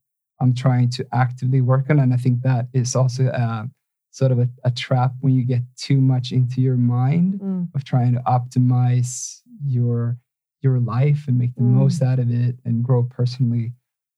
[0.42, 3.66] I'm trying to actively work on, and I think that is also uh,
[4.12, 7.84] sort of a, a trap when you get too much into your mind mm, of
[7.84, 10.18] trying to optimize your
[10.62, 11.74] your life and make the Mm.
[11.82, 13.74] most out of it and grow personally.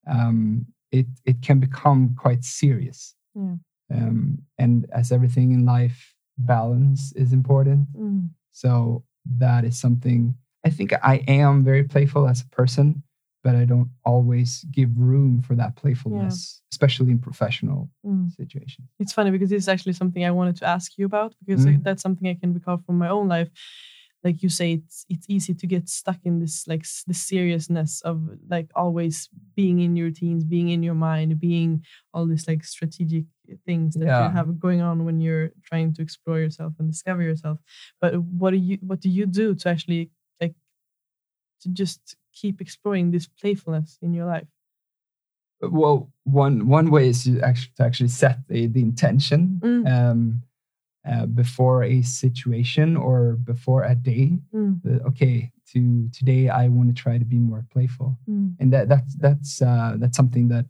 [0.07, 3.55] Um, it it can become quite serious, Yeah.
[3.91, 7.87] um, and as everything in life, balance is important.
[7.95, 9.03] mm, So
[9.37, 13.03] that is something I think I am very playful as a person,
[13.45, 16.35] but I don't always give room for that playfulness,
[16.73, 18.25] especially in professional mm.
[18.41, 18.87] situations.
[19.01, 21.83] It's funny because this is actually something I wanted to ask you about because Mm.
[21.85, 23.49] that's something I can recall from my own life.
[24.25, 28.17] Like you say, it's it's easy to get stuck in this like the seriousness of
[28.55, 29.15] like always
[29.59, 31.71] being in your routines, being in your mind, being
[32.13, 33.25] all these like strategic
[33.67, 34.23] things that Yeah.
[34.25, 37.57] you have going on when you're trying to explore yourself and discover yourself.
[38.01, 40.03] But what do you what do you do to actually
[40.41, 40.55] like
[41.61, 42.01] to just
[42.35, 44.47] keep exploring this playfulness in your life?
[45.61, 49.87] Well, one one way is to actually, to actually set the, the intention Mm.
[49.87, 50.41] um,
[51.07, 54.37] uh, before a situation or before a day.
[54.53, 58.17] Mm, that, okay, to today I want to try to be more playful.
[58.29, 60.65] mm, and that that's that's uh, that's something that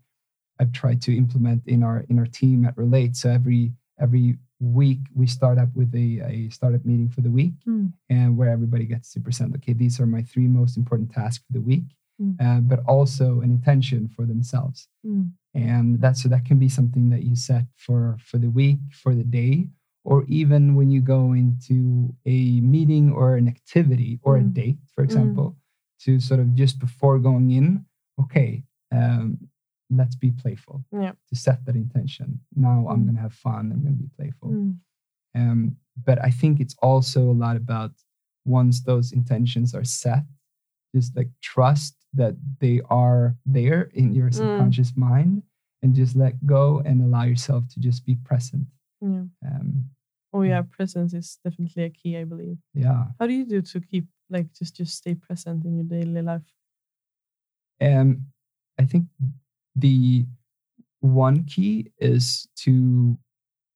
[0.59, 3.16] I've tried to implement in our in our team at Relate.
[3.16, 7.53] So every every week we start up with a, a startup meeting for the week,
[7.68, 9.56] mm, and where everybody gets to present.
[9.56, 11.84] Okay, these are my three most important tasks for the week,
[12.22, 12.36] Mm.
[12.39, 14.88] uh, but also an intention for themselves.
[15.06, 18.80] mm, And that so that can be something that you set for for the week,
[18.91, 19.68] for the day,
[20.06, 24.53] or even when you go into a meeting or an activity or a Mm.
[24.53, 25.58] date, for example,
[26.03, 27.86] to sort of just before going in,
[28.24, 29.38] okay, um,
[29.90, 30.84] let's be playful.
[30.92, 31.14] Yeah.
[31.30, 32.40] To set that intention.
[32.56, 33.06] Now I'm Mm.
[33.06, 33.72] going to have fun.
[33.72, 34.50] I'm going to be playful.
[34.52, 34.78] mm,
[35.36, 37.92] Um, but I think it's also a lot about
[38.46, 40.24] once those intentions are set,
[40.96, 44.34] just like trust that they are there in your Mm.
[44.34, 45.44] subconscious mind
[45.82, 48.68] and just let go and allow yourself to just be present.
[49.02, 49.26] yeah.
[49.46, 49.90] Um,
[50.34, 52.58] Oh yeah, presence is definitely a key, I believe.
[52.74, 53.12] yeah.
[53.20, 56.48] How do you do to keep like just just stay present in your daily life?
[57.82, 58.28] Um,
[58.80, 59.08] I think
[59.76, 60.26] the
[61.02, 63.18] one key is to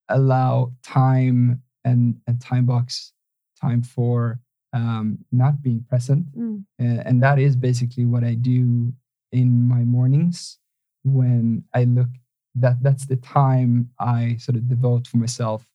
[0.09, 3.13] allow time and, and time box
[3.59, 4.39] time for
[4.73, 6.25] um, not being present.
[6.37, 8.93] Mm, Uh, and that is basically what I do
[9.31, 10.59] in my mornings
[11.03, 12.09] when I look
[12.55, 15.67] that that's the time I sort of devote for myself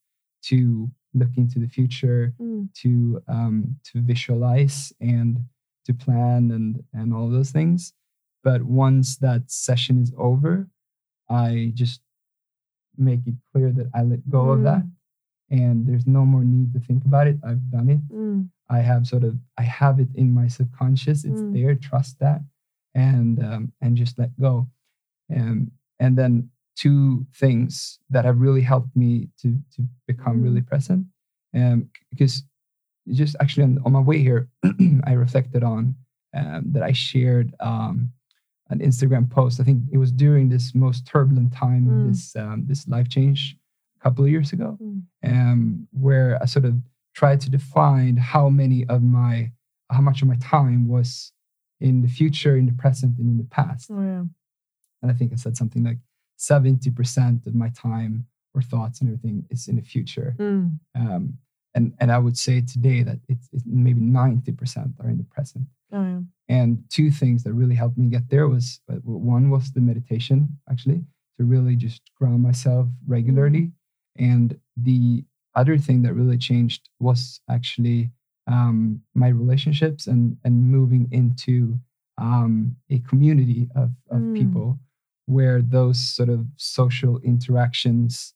[0.45, 5.39] to look into the future, mm, to um, to visualize and
[5.87, 7.93] to plan and and all those things.
[8.45, 10.69] But once that session is over,
[11.31, 12.01] I just
[12.97, 14.91] make it clear that I let go of that Mm.
[15.51, 17.39] and there's no more need to think about it.
[17.43, 18.01] I've done it.
[18.09, 18.51] Mm.
[18.69, 21.25] I have sort of I have it in my subconscious.
[21.25, 21.53] It's Mm.
[21.55, 21.75] there.
[21.75, 22.41] Trust that,
[22.95, 24.69] and um, and just let go.
[25.35, 30.67] Um, and then two things that have really helped me to to become really Mm.
[30.67, 31.07] present.
[31.55, 32.45] Um, because
[33.13, 34.49] just actually on, on my way here,
[35.05, 35.95] I reflected on
[36.35, 38.13] um, that I shared um,
[38.71, 39.61] an Instagram post.
[39.61, 42.09] I think it was during this most turbulent time, Mm.
[42.09, 43.57] this um, this life change
[43.99, 45.03] a couple of years ago Mm.
[45.25, 46.75] um, where I sort of
[47.15, 49.53] tried to define how many of my,
[49.91, 51.33] how much of my time was
[51.81, 53.91] in the future, in the present, and in the past.
[53.91, 54.25] Oh yeah.
[55.03, 55.99] And I think I said something like
[56.39, 60.35] 70% of my time or thoughts and everything is in the future.
[60.39, 60.79] Mm.
[60.95, 61.39] Um,
[61.75, 65.67] and, and I would say today that it's, it's maybe 90% are in the present.
[65.95, 66.25] Oh.
[66.49, 70.49] And two things that really helped me get there was uh, one was the meditation,
[70.71, 71.03] actually,
[71.37, 73.73] to really just ground myself regularly.
[74.19, 75.25] And the
[75.55, 78.11] other thing that really changed was actually
[78.47, 81.79] um, my relationships and and moving into
[82.19, 84.37] um, a community of, of Mm.
[84.37, 84.79] people
[85.27, 88.35] where those sort of social interactions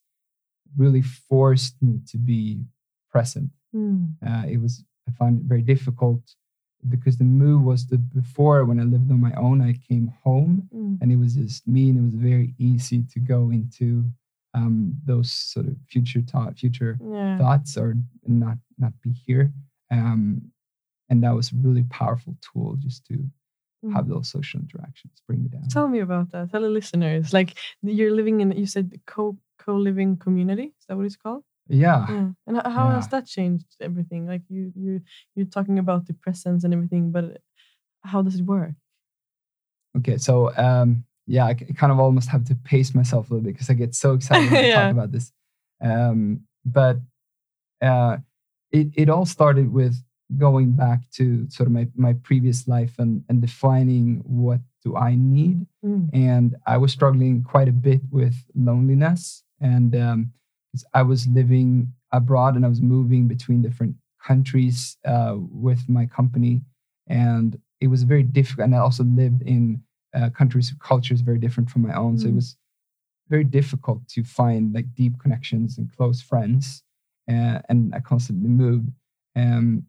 [0.77, 2.65] really forced me to be
[3.11, 4.15] present Mm.
[4.27, 6.23] uh, it was I found it very difficult
[6.89, 9.61] because the move was the before when I lived on my own.
[9.61, 10.99] I came home Mm.
[11.01, 14.05] and it was just me, and it was very easy to go into
[14.55, 17.39] um, those sort of future thought, future Yeah.
[17.39, 19.53] thoughts, or not not be here.
[19.91, 20.53] Um,
[21.11, 23.17] and that was a really powerful tool just to
[23.85, 23.93] Mm.
[23.95, 25.69] have those social interactions, bring me down.
[25.69, 26.51] Tell me about that.
[26.51, 27.33] Tell the listeners.
[27.33, 30.75] Like you're living in, you said co co living community.
[30.79, 31.45] Is that what it's called?
[31.69, 32.31] Yeah, Yeah.
[32.47, 34.27] And how has that changed everything?
[34.27, 35.01] Like you you
[35.35, 37.41] you're talking about the presence and everything, but
[38.03, 38.75] how does it work?
[39.99, 43.55] Okay, so um, yeah, I kind of almost have to pace myself a little bit
[43.55, 45.33] because I get so excited when I talk about this.
[45.83, 46.99] Um, but
[47.83, 48.19] uh,
[48.73, 49.97] it it all started with
[50.37, 55.15] going back to sort of my my previous life and and defining what do I
[55.17, 56.11] need, Mm.
[56.13, 60.33] and I was struggling quite a bit with loneliness, and um,
[60.95, 66.63] I was living abroad and I was moving between different countries uh, with my company,
[67.07, 68.65] and it was very difficult.
[68.67, 69.83] And I also lived in
[70.15, 72.37] uh, countries with cultures very different from my own, so it Mm.
[72.37, 72.57] was
[73.29, 76.83] very difficult to find like deep connections and close friends.
[77.31, 78.89] Uh, and I constantly moved.
[79.37, 79.85] Um,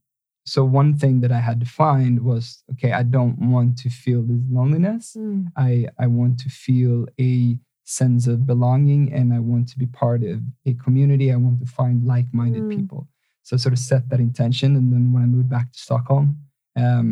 [0.45, 4.21] so one thing that I had to find was okay, I don't want to feel
[4.23, 5.15] this loneliness.
[5.17, 5.47] Mm.
[5.55, 7.57] I I want to feel a
[7.89, 11.31] sense of belonging and I want to be part of a community.
[11.31, 12.69] I want to find like-minded Mm.
[12.77, 13.07] people.
[13.43, 14.75] So I sort of set that intention.
[14.75, 16.27] And then when I moved back to Stockholm,
[16.75, 17.07] um,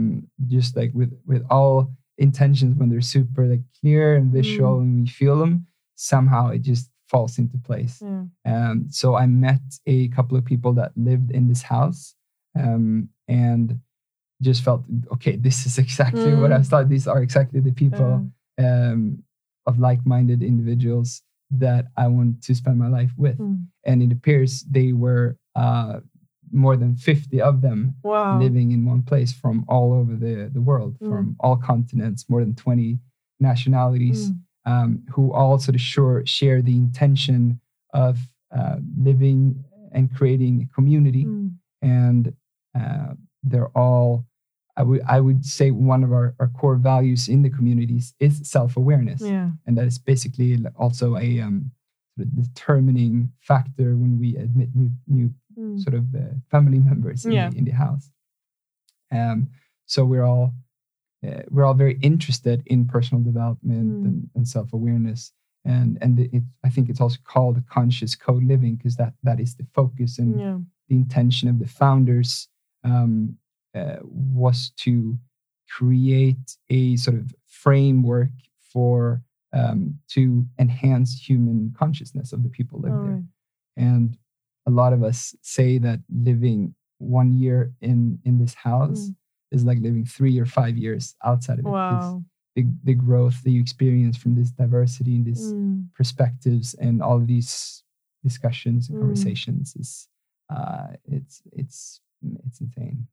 [0.56, 1.76] just like with with all
[2.20, 4.82] intentions when they're super like clear and visual Mm.
[4.84, 5.54] and we feel them,
[5.96, 7.96] somehow it just falls into place.
[8.52, 12.02] Um, so I met a couple of people that lived in this house
[12.62, 13.80] um, and
[14.48, 14.82] just felt,
[15.14, 16.66] okay, this is exactly what I Mm.
[16.70, 16.90] thought.
[16.90, 18.12] These are exactly the people
[18.60, 19.24] um,
[19.68, 23.38] of like-minded individuals that I want to spend my life with.
[23.38, 23.68] Mm.
[23.86, 26.00] And it appears they were uh,
[26.52, 28.40] more than 50 of them Wow.
[28.40, 31.10] living in one place from all over the, the world, Mm.
[31.10, 33.00] from all continents, more than 20
[33.40, 34.40] nationalities Mm.
[34.72, 37.60] um, who all sort of sure share the intention
[37.94, 38.18] of
[38.58, 41.26] uh, living and creating a community.
[41.26, 41.52] Mm.
[41.82, 42.34] And
[42.80, 43.14] uh,
[43.44, 44.26] they're all,
[44.80, 48.48] I would, I would say, one of our, our core values in the communities is
[48.50, 49.22] self awareness.
[49.22, 49.50] Yeah.
[49.66, 51.72] And that is basically also a um,
[52.36, 55.80] determining factor when we admit new, new Mm.
[55.84, 56.20] sort of uh,
[56.52, 57.50] family members in, Yeah.
[57.50, 58.12] the, in the house.
[59.12, 59.50] Um,
[59.88, 60.54] so we're all
[61.28, 64.06] uh, we're all very interested in personal development Mm.
[64.06, 65.34] and, and self awareness,
[65.66, 69.66] and and it, I think it's also called conscious co-living because that that is the
[69.74, 70.60] focus and Yeah.
[70.90, 72.50] the intention of the founders
[72.84, 73.38] um,
[73.78, 75.18] uh, was to
[75.78, 78.30] create a sort of framework
[78.74, 79.22] for
[79.54, 83.24] um, to enhance human consciousness of the people living All there.
[83.86, 84.18] And
[84.68, 89.16] a lot of us say that living one year in in this house Mm.
[89.56, 91.72] is like living three or five years outside of it.
[91.72, 92.24] Wow.
[92.56, 95.90] The, the growth that you experience from this diversity and these Mm.
[96.00, 97.84] perspectives and all of these
[98.24, 99.02] discussions and Mm.
[99.02, 100.08] conversations is
[100.56, 102.02] uh, it's it's
[102.46, 103.08] it's insane.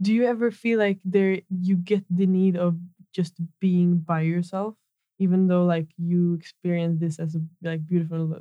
[0.00, 2.76] Do you ever feel like there you get the need of
[3.12, 4.74] just being by yourself,
[5.18, 8.40] even though like you experience this as a like beautiful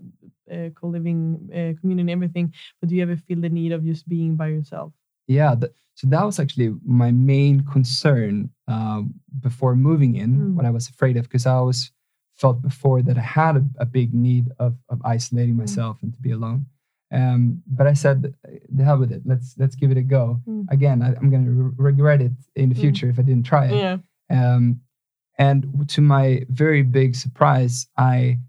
[0.52, 4.08] uh, co-living uh, community and everything, but do you ever feel the need of just
[4.08, 4.94] being by yourself?
[5.28, 10.38] Yeah, th- so that was actually my main concern um, before moving in.
[10.38, 10.54] Mm.
[10.56, 11.92] What I was afraid of because I was
[12.36, 15.60] felt before that I had a, a big need of of isolating Mm.
[15.60, 16.66] myself and to be alone.
[17.12, 18.34] Um, but I said,
[18.70, 19.24] the hell with it.
[19.26, 20.42] Let's let's give it a go.
[20.48, 20.66] Mm.
[20.70, 22.80] Again, I, I'm gonna re- regret it in the Mm.
[22.82, 23.76] future if I didn't try it.
[23.76, 23.98] Yeah.
[24.30, 24.82] Um,
[25.38, 28.40] and to my very big surprise, I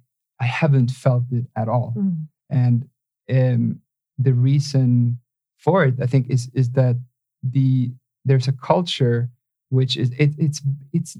[0.40, 1.94] I haven't felt it at all.
[1.96, 2.26] Mm.
[2.50, 2.88] And
[3.30, 3.80] um,
[4.18, 5.18] the reason
[5.56, 6.96] for it, I think, is is that
[7.42, 7.90] the
[8.26, 9.30] there's a culture
[9.70, 10.60] which is it, it's
[10.92, 11.16] it's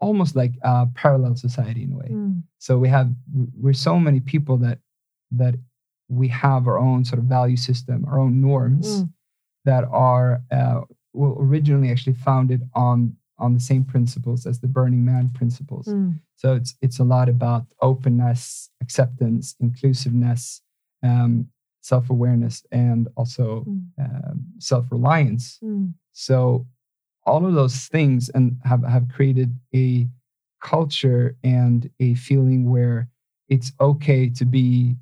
[0.00, 2.08] almost like a parallel society in a way.
[2.10, 2.42] Mm.
[2.58, 3.10] So we have
[3.56, 4.80] we're so many people that
[5.30, 5.54] that
[6.08, 9.12] we have our own sort of value system, our own norms Mm.
[9.64, 10.80] that are uh,
[11.12, 15.86] well, originally actually founded on on the same principles as the Burning Man principles.
[15.86, 16.20] Mm.
[16.36, 20.62] So it's it's a lot about openness, acceptance, inclusiveness,
[21.02, 21.48] um,
[21.80, 23.88] self awareness, and also Mm.
[23.98, 25.58] um, self reliance.
[25.62, 25.94] Mm.
[26.12, 26.66] So
[27.26, 30.08] all of those things and have have created a
[30.60, 33.08] culture and a feeling where
[33.48, 34.96] it's okay to be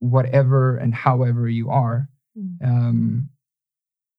[0.00, 2.08] whatever and however you are.
[2.38, 2.64] Mm.
[2.64, 3.28] Um,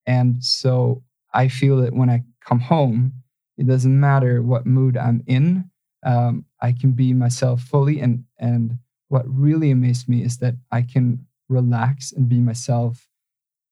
[0.06, 1.04] and so
[1.34, 3.14] I feel that when I come home,
[3.58, 5.70] it doesn't matter what mood I'm in.
[6.06, 8.00] Um, I can be myself fully.
[8.00, 8.78] And and
[9.10, 13.08] what really amazed me is that I can relax and be myself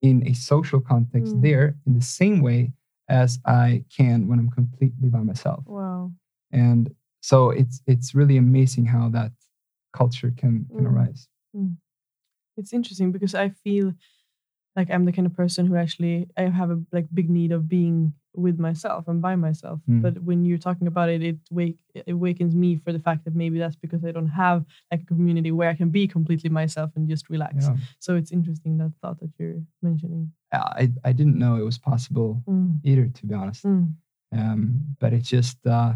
[0.01, 1.41] in a social context Mm.
[1.41, 2.74] there in the same way
[3.10, 5.64] as I can when I'm completely by myself.
[5.68, 6.12] Wow.
[6.51, 9.32] And so it's it's really amazing how that
[9.93, 10.91] culture can can Mm.
[10.91, 11.28] arise.
[12.58, 13.93] It's interesting because I feel
[14.76, 17.68] like I'm the kind of person who actually I have a like big need of
[17.70, 19.80] being with myself and by myself.
[19.89, 20.01] Mm.
[20.01, 23.36] But when you're talking about it, it wake it awakens me for the fact that
[23.36, 26.91] maybe that's because I don't have like a community where I can be completely myself
[26.97, 27.66] and just relax.
[27.68, 27.78] Yeah.
[27.99, 30.32] So it's interesting that thought that you're mentioning.
[30.51, 32.80] I I didn't know it was possible Mm.
[32.84, 33.64] either, to be honest.
[33.66, 33.93] Mm.
[34.34, 35.93] um, but it's just uh,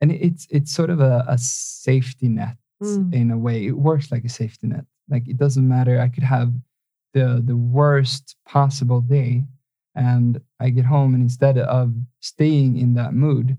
[0.00, 3.14] and it's it's sort of a, a safety net Mm.
[3.14, 6.22] in a way it works like a safety net like it doesn't matter i could
[6.24, 6.52] have
[7.14, 9.44] the the worst possible day
[9.94, 13.56] and i get home and instead of staying in that mood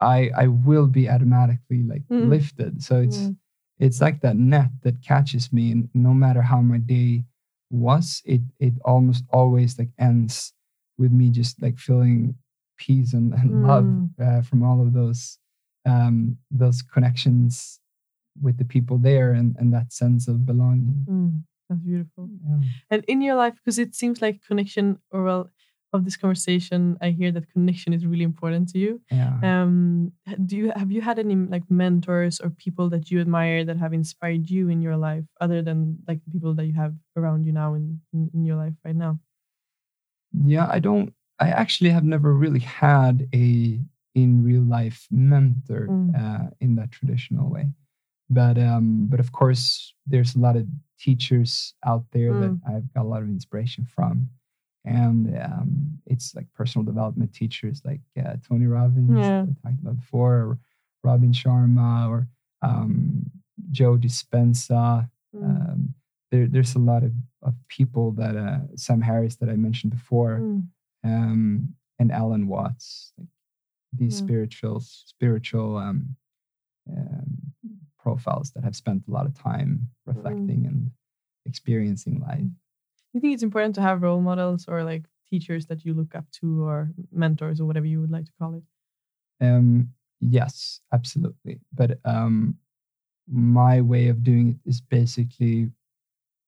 [0.00, 2.28] i i will be automatically like Mm.
[2.30, 3.30] lifted so it's Yeah.
[3.78, 7.24] it's like that net that catches me and no matter how my day
[7.70, 10.52] was it it almost always like ends
[10.98, 12.34] with me just like feeling
[12.78, 14.10] peace and, and love Mm.
[14.20, 15.38] uh, from all of those
[15.86, 17.80] um those connections
[18.42, 21.42] with the people there and and that sense of belonging Mm.
[21.68, 22.28] That's beautiful.
[22.48, 22.60] yeah.
[22.92, 25.50] And in your life, because it seems like connection, or well,
[25.92, 29.00] of this conversation, I hear that connection is really important to you.
[29.10, 30.12] yeah Um,
[30.48, 33.92] do you have you had any like mentors or people that you admire that have
[34.02, 35.78] inspired you in your life, other than
[36.08, 37.84] like the people that you have around you now in
[38.14, 39.18] in, in your life right now?
[40.44, 43.80] yeah i don't i actually have never really had a
[44.14, 46.08] in real life mentor Mm.
[46.20, 47.66] uh, in that traditional way
[48.28, 50.66] but um but of course there's a lot of
[50.98, 52.40] teachers out there Mm.
[52.40, 54.28] that i've got a lot of inspiration from
[54.84, 59.42] and um it's like personal development teachers like uh, tony robbins Yeah.
[59.64, 60.58] I talked about before or
[61.04, 62.28] robin sharma or
[62.62, 63.30] um
[63.70, 65.44] joe dispenza Mm.
[65.44, 65.94] um,
[66.30, 67.12] there, there's a lot of,
[67.42, 70.66] of people that uh, Sam Harris that I mentioned before, Mm.
[71.04, 73.28] um, and Alan Watts, like
[73.92, 74.24] these Yeah.
[74.24, 76.16] spiritual spiritual um,
[76.90, 77.52] um,
[78.10, 79.70] profiles that have spent a lot of time
[80.12, 80.90] reflecting and
[81.44, 82.38] experiencing life.
[83.08, 86.14] Do you think it's important to have role models or like teachers that you look
[86.14, 86.78] up to or
[87.10, 88.62] mentors or whatever you would like to call it?
[89.44, 89.90] Um,
[90.20, 91.58] yes, absolutely.
[91.74, 92.54] But um,
[93.28, 95.58] my way of doing it is basically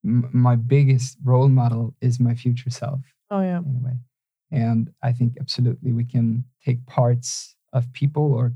[0.04, 3.00] m- my biggest role model is my future self.
[3.30, 3.58] Oh yeah.
[3.58, 3.96] in a way.
[4.52, 8.46] And I think absolutely we can take parts of people or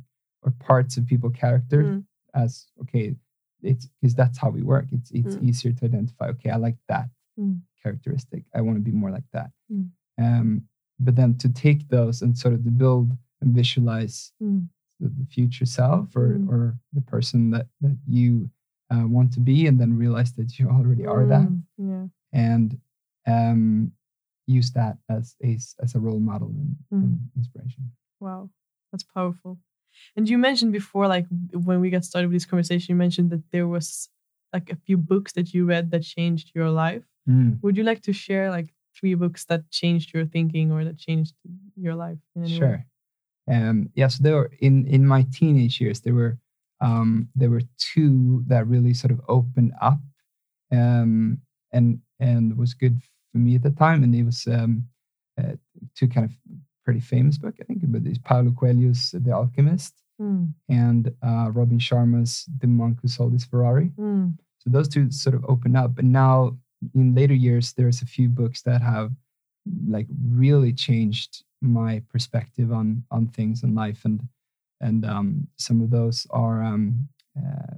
[0.45, 2.05] or parts of people character Mm.
[2.35, 3.15] As okay,
[3.63, 4.87] it's because that's how we work.
[4.93, 5.45] It's it's Mm.
[5.49, 6.29] easier to identify.
[6.29, 7.09] Okay, I like that
[7.39, 7.61] Mm.
[7.83, 8.45] characteristic.
[8.55, 9.51] I want to be more like that.
[9.71, 9.91] Mm.
[10.19, 10.69] Um,
[11.01, 14.69] but then to take those and sort of to build and visualize Mm.
[15.01, 16.49] the, the future self or Mm.
[16.49, 18.51] or the person that that you
[18.91, 21.63] uh, want to be, and then realize that you already are that Mm.
[21.79, 22.07] Yeah.
[22.33, 22.79] and
[23.27, 23.93] um,
[24.47, 25.55] use that as a
[25.85, 27.93] as a role model and, and inspiration.
[28.21, 28.51] Wow,
[28.91, 29.59] that's powerful.
[30.17, 33.51] And you mentioned before, like when we got started with this conversation, you mentioned that
[33.51, 34.09] there was
[34.53, 37.05] like a few books that you read that changed your life.
[37.63, 41.35] Would you like to share like three books that changed your thinking or that changed
[41.77, 42.19] your life?
[42.35, 42.59] In any way?
[42.59, 42.87] Sure.
[43.49, 46.39] Um, yeah, so there were in in my teenage years there were
[46.81, 50.01] um, there were two that really sort of opened up
[50.71, 51.39] um,
[51.73, 54.87] and and was good for me at the time, and it was um,
[55.39, 55.57] uh,
[55.95, 56.33] two kind of
[56.85, 60.53] pretty famous book I think, but it's Paulo Coelho's The Alchemist Mm.
[60.69, 63.91] and uh, Robin Sharma's The Monk Who Sold His Ferrari.
[63.99, 64.37] Mm.
[64.59, 65.99] So those two sort of open up.
[65.99, 66.57] And now
[66.95, 69.11] in later years, there's a few books that have
[69.89, 70.07] like
[70.45, 74.05] really changed my perspective on on things in life.
[74.05, 74.21] And
[74.81, 77.09] and um, some of those are um,
[77.39, 77.77] uh,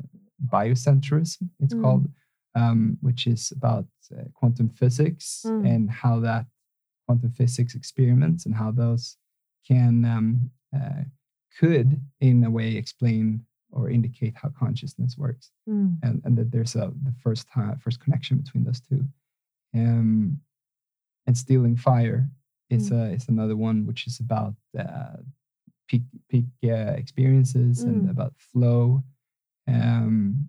[0.55, 1.83] biocentrism, it's Mm.
[1.83, 2.09] called,
[2.55, 5.67] um, which is about uh, quantum physics Mm.
[5.75, 6.47] and how that
[7.07, 9.17] quantum physics experiments and how those
[9.67, 11.03] can um, uh,
[11.59, 15.99] could in a way explain or indicate how consciousness works Mm.
[16.03, 19.03] and, and that there's a the first time first connection between those two
[19.75, 20.39] um
[21.27, 22.29] and stealing fire
[22.71, 22.97] is Mm.
[23.01, 25.17] uh, is another one which is about uh,
[25.89, 28.11] peak peak uh, experiences and Mm.
[28.11, 29.03] about flow
[29.69, 30.49] um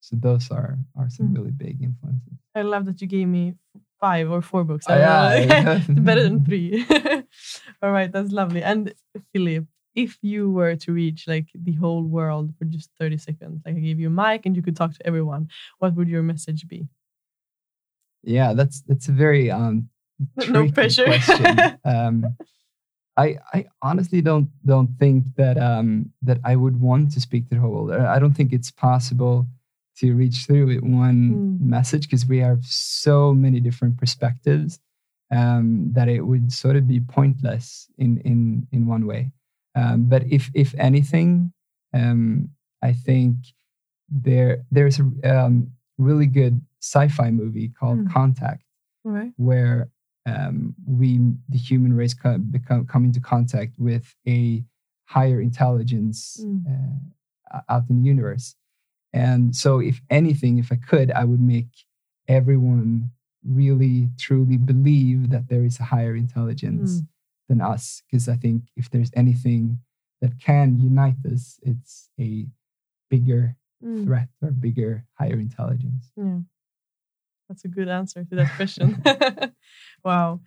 [0.00, 1.36] so those are are some Mm.
[1.36, 3.54] really big influences I love that you gave me
[4.00, 4.86] five or four books.
[4.88, 5.80] Oh, yeah.
[5.88, 6.84] Better than three.
[7.82, 8.62] All right, that's lovely.
[8.62, 8.94] And
[9.32, 13.76] Philip, if you were to reach like the whole world for just 30 seconds, like
[13.76, 15.48] I gave you a mic and you could talk to everyone,
[15.78, 16.88] what would your message be?
[18.22, 19.88] yeah that's that's a very um
[20.48, 21.04] No pressure.
[21.04, 21.58] question.
[21.84, 22.36] um
[23.16, 27.54] I, I honestly don't don't think that um, that I would want to speak to
[27.56, 27.90] the whole world.
[27.92, 29.46] I don't think it's possible
[30.00, 31.60] to reach through with one Mm.
[31.60, 34.78] message because we have so many different perspectives
[35.30, 39.32] um, that it would sort of be pointless in in in one way.
[39.74, 41.52] Um, but if if anything,
[41.94, 42.50] um,
[42.82, 43.34] I think
[44.08, 48.10] there there's a um, really good sci-fi movie called Mm.
[48.12, 48.64] Contact
[49.04, 49.32] right.
[49.36, 49.88] where
[50.26, 54.64] um, we the human race co- become come into contact with a
[55.04, 56.64] higher intelligence Mm.
[57.54, 58.54] uh, out in the universe
[59.12, 61.68] and so if anything if i could i would make
[62.28, 63.10] everyone
[63.44, 67.06] really truly believe that there is a higher intelligence Mm.
[67.48, 69.78] than us because i think if there's anything
[70.20, 72.46] that can unite us it's a
[73.10, 74.04] bigger Mm.
[74.04, 76.40] threat or bigger higher intelligence Yeah.
[77.48, 79.02] That's a good answer to that question.
[80.04, 80.40] wow.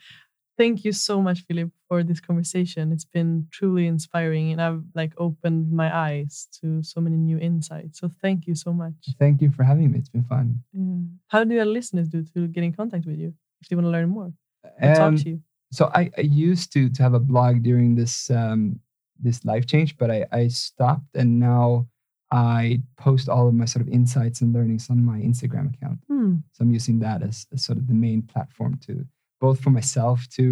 [0.58, 2.92] Thank you so much, Philip, for this conversation.
[2.92, 8.00] It's been truly inspiring and I've like opened my eyes to so many new insights.
[8.00, 8.94] So thank you so much.
[9.20, 11.04] thank you for having me it's been fun Yeah.
[11.28, 13.92] How do our listeners do to get in contact with you if they want to
[13.92, 14.32] learn more
[14.80, 15.42] and Um, talk to you?
[15.72, 18.80] so I, I used to to have a blog during this um,
[19.20, 21.88] this life change, but I, I stopped, and now
[22.32, 26.00] I post all of my sort of insights and learnings on my Instagram account.
[26.10, 26.36] Hmm.
[26.52, 29.06] So I'm using that as, as sort of the main platform to
[29.46, 30.46] both for myself to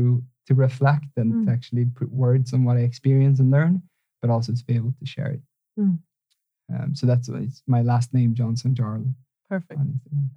[0.47, 1.45] to reflect and Mm.
[1.45, 3.73] to actually put words on what I experience and learn,
[4.21, 5.41] but also to be able to share it.
[5.79, 5.99] Mm.
[6.73, 9.03] Um, so that's it's my last name, Jonsson Jarl,
[9.49, 9.81] Perfect.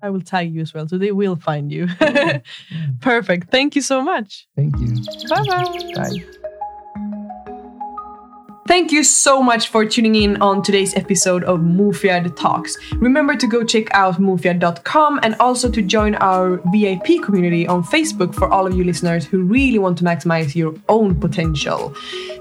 [0.03, 1.85] I will tag you as well, so they will find you.
[2.01, 2.41] Yeah.
[3.01, 3.51] Perfect.
[3.57, 4.47] Thank you so much.
[4.57, 4.91] Thank you.
[5.31, 5.93] Bye bye.
[5.95, 6.44] Bye.
[8.67, 12.79] Thank you so much for tuning in on today's episode of Mufiad Talks.
[12.95, 18.35] Remember to go check out mufiad.com and also to join our VIP community on Facebook
[18.35, 21.95] for all of you listeners who really want to maximize your own potential.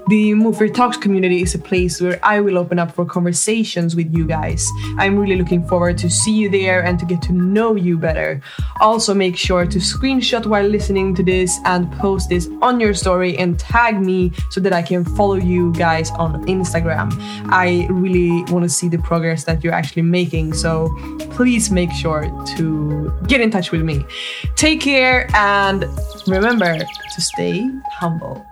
[0.08, 4.14] The Mufiad Talks community is a place where I will open up for conversations with
[4.14, 4.66] you guys.
[4.96, 8.40] I'm really looking forward to see you there and to get to know you better.
[8.80, 13.36] Also, make sure to screenshot while listening to this and post this on your story
[13.36, 17.12] and tag me so that I can follow you guys on Instagram.
[17.50, 20.88] I really want to see the progress that you're actually making, so
[21.30, 22.22] please make sure
[22.56, 24.04] to get in touch with me.
[24.56, 25.84] Take care and
[26.26, 28.46] remember to stay humble.